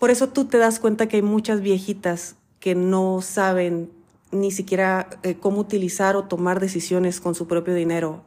Por 0.00 0.10
eso 0.10 0.30
tú 0.30 0.46
te 0.46 0.58
das 0.58 0.80
cuenta 0.80 1.06
que 1.06 1.18
hay 1.18 1.22
muchas 1.22 1.60
viejitas 1.60 2.34
que 2.58 2.74
no 2.74 3.20
saben 3.22 3.92
ni 4.32 4.50
siquiera 4.50 5.08
eh, 5.22 5.36
cómo 5.36 5.60
utilizar 5.60 6.16
o 6.16 6.24
tomar 6.24 6.58
decisiones 6.58 7.20
con 7.20 7.36
su 7.36 7.46
propio 7.46 7.76
dinero. 7.76 8.24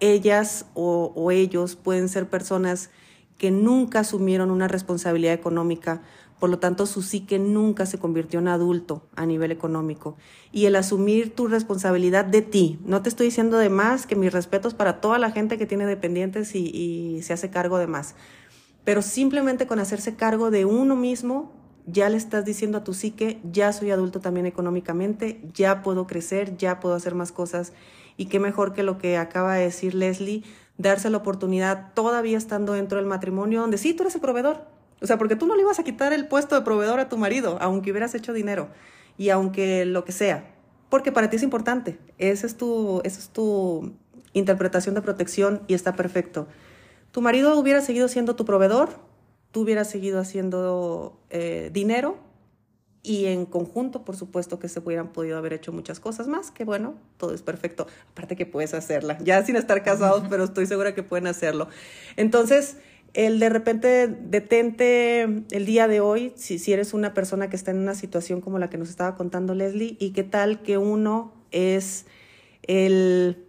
Ellas 0.00 0.66
o, 0.74 1.30
ellos 1.30 1.76
pueden 1.76 2.08
ser 2.08 2.28
personas 2.28 2.90
que 3.36 3.50
nunca 3.50 4.00
asumieron 4.00 4.50
una 4.50 4.68
responsabilidad 4.68 5.34
económica, 5.34 6.02
por 6.40 6.50
lo 6.50 6.58
tanto 6.58 6.86
su 6.86 7.02
psique 7.02 7.38
nunca 7.38 7.86
se 7.86 7.98
convirtió 7.98 8.40
en 8.40 8.48
adulto 8.48 9.06
a 9.16 9.26
nivel 9.26 9.52
económico. 9.52 10.16
Y 10.52 10.66
el 10.66 10.76
asumir 10.76 11.34
tu 11.34 11.46
responsabilidad 11.46 12.24
de 12.24 12.42
ti, 12.42 12.78
no 12.84 13.02
te 13.02 13.08
estoy 13.08 13.26
diciendo 13.26 13.58
de 13.58 13.68
más, 13.70 14.06
que 14.06 14.16
mis 14.16 14.32
respetos 14.32 14.74
para 14.74 15.00
toda 15.00 15.18
la 15.18 15.30
gente 15.30 15.58
que 15.58 15.66
tiene 15.66 15.86
dependientes 15.86 16.54
y, 16.54 16.68
y 16.68 17.22
se 17.22 17.32
hace 17.32 17.50
cargo 17.50 17.78
de 17.78 17.86
más, 17.86 18.14
pero 18.84 19.02
simplemente 19.02 19.66
con 19.66 19.78
hacerse 19.80 20.16
cargo 20.16 20.50
de 20.50 20.64
uno 20.64 20.96
mismo, 20.96 21.52
ya 21.90 22.08
le 22.10 22.16
estás 22.18 22.44
diciendo 22.44 22.78
a 22.78 22.84
tu 22.84 22.92
psique, 22.92 23.40
ya 23.50 23.72
soy 23.72 23.90
adulto 23.90 24.20
también 24.20 24.46
económicamente, 24.46 25.40
ya 25.54 25.82
puedo 25.82 26.06
crecer, 26.06 26.56
ya 26.56 26.80
puedo 26.80 26.94
hacer 26.94 27.14
más 27.14 27.32
cosas. 27.32 27.72
Y 28.18 28.26
qué 28.26 28.38
mejor 28.38 28.74
que 28.74 28.82
lo 28.82 28.98
que 28.98 29.16
acaba 29.16 29.54
de 29.54 29.62
decir 29.62 29.94
Leslie, 29.94 30.42
darse 30.76 31.08
la 31.08 31.16
oportunidad 31.16 31.94
todavía 31.94 32.36
estando 32.36 32.74
dentro 32.74 32.98
del 32.98 33.06
matrimonio, 33.06 33.62
donde 33.62 33.78
sí, 33.78 33.94
tú 33.94 34.02
eres 34.02 34.14
el 34.16 34.20
proveedor. 34.20 34.66
O 35.00 35.06
sea, 35.06 35.16
porque 35.16 35.36
tú 35.36 35.46
no 35.46 35.54
le 35.54 35.62
ibas 35.62 35.78
a 35.78 35.84
quitar 35.84 36.12
el 36.12 36.28
puesto 36.28 36.54
de 36.54 36.62
proveedor 36.62 37.00
a 37.00 37.08
tu 37.08 37.16
marido, 37.16 37.56
aunque 37.60 37.90
hubieras 37.90 38.14
hecho 38.14 38.34
dinero 38.34 38.68
y 39.16 39.30
aunque 39.30 39.84
lo 39.84 40.04
que 40.04 40.12
sea, 40.12 40.44
porque 40.90 41.12
para 41.12 41.30
ti 41.30 41.36
es 41.36 41.42
importante. 41.42 41.98
Esa 42.18 42.46
es 42.46 42.56
tu, 42.56 43.00
esa 43.04 43.20
es 43.20 43.28
tu 43.30 43.92
interpretación 44.32 44.94
de 44.94 45.02
protección 45.02 45.62
y 45.68 45.74
está 45.74 45.94
perfecto. 45.94 46.48
Tu 47.12 47.22
marido 47.22 47.58
hubiera 47.58 47.80
seguido 47.80 48.08
siendo 48.08 48.36
tu 48.36 48.44
proveedor, 48.44 48.90
tú 49.52 49.62
hubieras 49.62 49.88
seguido 49.88 50.20
haciendo 50.20 51.18
eh, 51.30 51.70
dinero 51.72 52.18
y 53.08 53.24
en 53.24 53.46
conjunto, 53.46 54.04
por 54.04 54.16
supuesto, 54.16 54.58
que 54.58 54.68
se 54.68 54.80
hubieran 54.80 55.14
podido 55.14 55.38
haber 55.38 55.54
hecho 55.54 55.72
muchas 55.72 55.98
cosas 55.98 56.28
más, 56.28 56.50
que 56.50 56.64
bueno, 56.64 56.94
todo 57.16 57.32
es 57.32 57.40
perfecto. 57.40 57.86
Aparte 58.12 58.36
que 58.36 58.44
puedes 58.44 58.74
hacerla, 58.74 59.16
ya 59.24 59.42
sin 59.46 59.56
estar 59.56 59.82
casados, 59.82 60.24
pero 60.28 60.44
estoy 60.44 60.66
segura 60.66 60.94
que 60.94 61.02
pueden 61.02 61.26
hacerlo. 61.26 61.68
Entonces, 62.16 62.76
el 63.14 63.40
de 63.40 63.48
repente 63.48 64.08
detente 64.08 65.22
el 65.22 65.64
día 65.64 65.88
de 65.88 66.00
hoy, 66.00 66.34
si, 66.36 66.58
si 66.58 66.74
eres 66.74 66.92
una 66.92 67.14
persona 67.14 67.48
que 67.48 67.56
está 67.56 67.70
en 67.70 67.78
una 67.78 67.94
situación 67.94 68.42
como 68.42 68.58
la 68.58 68.68
que 68.68 68.76
nos 68.76 68.90
estaba 68.90 69.14
contando 69.14 69.54
Leslie, 69.54 69.96
y 69.98 70.10
qué 70.10 70.22
tal 70.22 70.60
que 70.60 70.76
uno 70.76 71.32
es 71.50 72.04
el, 72.64 73.42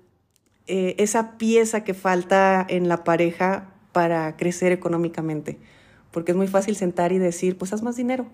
eh, 0.67 0.95
esa 1.00 1.38
pieza 1.38 1.84
que 1.84 1.93
falta 1.93 2.65
en 2.69 2.88
la 2.88 3.04
pareja 3.04 3.74
para 3.91 4.38
crecer 4.38 4.72
económicamente. 4.72 5.60
Porque 6.12 6.32
es 6.32 6.38
muy 6.38 6.48
fácil 6.48 6.78
sentar 6.78 7.12
y 7.12 7.17
decir, 7.17 7.58
pues 7.58 7.74
haz 7.74 7.84
más 7.84 7.98
dinero, 7.98 8.28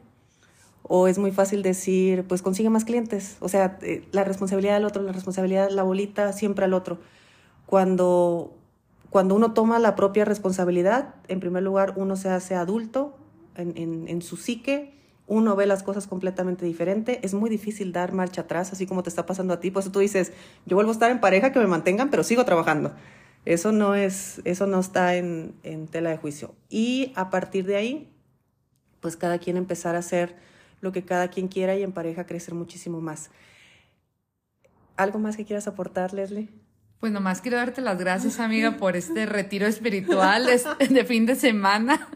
o 0.88 1.08
es 1.08 1.17
muy 1.17 1.32
fácil 1.32 1.63
decir, 1.63 2.26
pues 2.28 2.41
consigue 2.41 2.69
más 2.69 2.86
clientes. 2.86 3.38
O 3.39 3.50
sea, 3.50 3.80
eh, 3.82 4.08
la 4.12 4.24
responsabilidad 4.24 4.76
del 4.76 4.86
otro, 4.86 5.02
la 5.02 5.12
responsabilidad, 5.12 5.69
la 5.71 5.84
bolita 5.84 6.32
siempre 6.32 6.65
al 6.65 6.74
otro. 6.74 7.00
Cuando, 7.65 8.54
cuando 9.10 9.36
uno 9.36 9.54
toma 9.54 9.80
la 9.80 9.95
propia 9.95 10.26
responsabilidad, 10.26 11.15
en 11.28 11.39
primer 11.39 11.63
lugar, 11.63 11.93
uno 11.95 12.15
se 12.15 12.30
hace 12.30 12.54
adulto 12.54 13.17
en, 13.56 14.08
en, 14.08 14.21
su 14.21 14.38
psique, 14.38 14.93
uno 15.26 15.56
ve 15.56 15.65
las 15.65 15.82
cosas 15.82 16.06
completamente 16.06 16.65
diferente. 16.65 17.19
Es 17.24 17.34
muy 17.34 17.50
difícil 17.50 17.91
dar 17.91 18.13
marcha 18.13 18.41
atrás, 18.41 18.71
así 18.71 18.86
como 18.86 19.02
te 19.02 19.10
está 19.10 19.26
pasando 19.26 19.56
a 19.56 19.60
ti. 19.60 19.71
Por 19.71 19.82
eso 19.82 19.91
tú 19.91 20.00
dices, 20.00 20.34
yo 20.67 20.76
vuelvo 20.76 20.91
a 20.91 20.93
estar 20.93 21.10
en 21.10 21.19
pareja, 21.19 21.52
que 21.52 21.58
me 21.58 21.67
mantengan, 21.67 22.12
pero 22.12 22.24
sigo 22.24 22.45
trabajando. 22.45 22.93
Eso 23.45 23.71
no, 23.71 23.95
es, 23.95 24.39
eso 24.43 24.67
no 24.67 24.80
está 24.80 25.15
en, 25.15 25.56
en 25.63 25.88
tela 25.88 26.12
de 26.12 26.17
juicio. 26.17 26.54
Y 26.69 27.12
a 27.15 27.32
partir 27.32 27.65
de 27.65 27.76
ahí, 27.76 28.12
pues 29.00 29.17
cada 29.17 29.39
quien 29.39 29.58
empezar 29.58 29.95
a 29.95 30.00
hacer 30.00 30.45
lo 30.86 30.91
que 30.91 31.04
cada 31.04 31.30
quien 31.30 31.48
quiera 31.50 31.76
y 31.76 31.84
en 31.84 31.91
pareja 31.91 32.26
crecer 32.26 32.54
muchísimo 32.54 33.02
más. 33.02 33.32
¿Algo 34.95 35.19
más 35.19 35.36
que 35.36 35.43
quieras 35.43 35.67
aportar, 35.67 36.13
Leslie? 36.13 36.48
Pues 37.00 37.12
nomás 37.12 37.41
quiero 37.41 37.58
darte 37.58 37.82
las 37.82 37.98
gracias, 37.98 38.39
amiga, 38.39 38.78
por 38.78 38.95
este 38.95 39.26
retiro 39.26 39.67
espiritual 39.67 40.45
de, 40.45 40.88
de 40.88 41.04
fin 41.04 41.26
de 41.26 41.36
semana, 41.36 42.08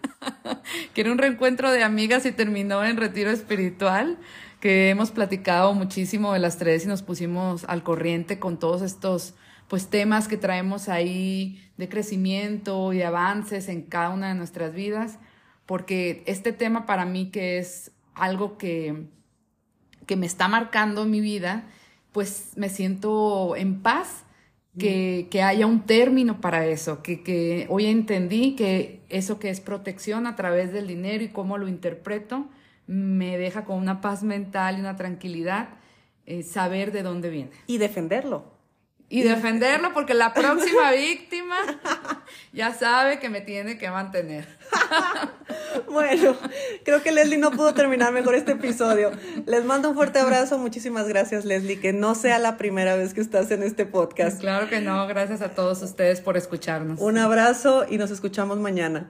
que 0.94 1.02
era 1.02 1.12
un 1.12 1.18
reencuentro 1.18 1.72
de 1.72 1.84
amigas 1.84 2.26
y 2.26 2.32
terminó 2.32 2.86
en 2.86 2.96
retiro 2.96 3.32
espiritual, 3.32 4.18
que 4.62 4.90
hemos 4.90 5.12
platicado 5.12 5.74
muchísimo 5.74 6.32
de 6.34 6.40
las 6.40 6.58
tres 6.58 6.86
y 6.86 6.88
nos 6.88 7.02
pusimos 7.02 7.66
al 7.66 7.84
corriente 7.84 8.40
con 8.40 8.60
todos 8.60 8.82
estos 8.82 9.34
pues 9.68 9.88
temas 9.88 10.28
que 10.28 10.38
traemos 10.38 10.90
ahí 10.90 11.62
de 11.78 11.90
crecimiento 11.90 12.94
y 12.94 13.02
avances 13.02 13.68
en 13.68 13.82
cada 13.82 14.10
una 14.10 14.30
de 14.30 14.36
nuestras 14.36 14.74
vidas, 14.74 15.20
porque 15.66 16.24
este 16.26 16.54
tema 16.54 16.86
para 16.86 17.06
mí 17.06 17.30
que 17.32 17.58
es 17.58 17.92
algo 18.20 18.58
que, 18.58 19.06
que 20.06 20.16
me 20.16 20.26
está 20.26 20.48
marcando 20.48 21.06
mi 21.06 21.22
vida, 21.22 21.66
pues 22.12 22.52
me 22.56 22.70
siento 22.70 23.56
en 23.56 23.82
paz 23.82 24.26
que, 24.78 25.28
que, 25.30 25.42
haya 25.42 25.66
un 25.68 25.82
término 25.82 26.40
para 26.40 26.66
eso, 26.66 27.02
que, 27.02 27.22
que 27.22 27.66
hoy 27.70 27.88
entendí 27.88 28.56
que 28.56 29.02
eso 29.10 29.40
que 29.40 29.50
es 29.50 29.60
protección 29.60 30.26
a 30.26 30.36
través 30.36 30.72
del 30.72 30.88
dinero 30.88 31.24
y 31.24 31.30
cómo 31.30 31.58
lo 31.58 31.68
interpreto, 31.68 32.48
me 32.88 33.38
deja 33.38 33.66
con 33.66 33.78
una 33.78 34.02
paz 34.02 34.24
mental 34.24 34.78
y 34.78 34.80
una 34.80 34.96
tranquilidad 34.96 35.70
eh, 36.26 36.44
saber 36.44 36.92
de 36.92 37.04
dónde 37.04 37.30
viene. 37.30 37.52
Y 37.68 37.78
defenderlo. 37.78 38.59
Y 39.12 39.24
defenderlo 39.24 39.92
porque 39.94 40.14
la 40.14 40.34
próxima 40.34 40.92
víctima 40.96 41.58
ya 42.54 42.74
sabe 42.74 43.20
que 43.20 43.30
me 43.30 43.42
tiene 43.42 43.80
que 43.80 43.90
mantener. 43.90 44.48
bueno, 45.90 46.38
creo 46.86 47.02
que 47.02 47.12
Leslie 47.12 47.40
no 47.40 47.50
pudo 47.50 47.74
terminar 47.74 48.14
mejor 48.14 48.36
este 48.36 48.52
episodio. 48.52 49.12
Les 49.48 49.66
mando 49.66 49.90
un 49.90 49.96
fuerte 49.96 50.20
abrazo. 50.20 50.60
Muchísimas 50.60 51.08
gracias, 51.08 51.44
Leslie. 51.44 51.80
Que 51.80 51.92
no 51.92 52.14
sea 52.14 52.38
la 52.38 52.58
primera 52.58 52.96
vez 52.96 53.16
que 53.16 53.22
estás 53.22 53.50
en 53.50 53.64
este 53.64 53.88
podcast. 53.88 54.40
Claro 54.40 54.70
que 54.70 54.80
no. 54.80 55.08
Gracias 55.08 55.42
a 55.42 55.50
todos 55.50 55.82
ustedes 55.82 56.22
por 56.22 56.38
escucharnos. 56.38 57.00
Un 57.00 57.18
abrazo 57.18 57.86
y 57.90 57.98
nos 57.98 58.12
escuchamos 58.12 58.60
mañana. 58.60 59.10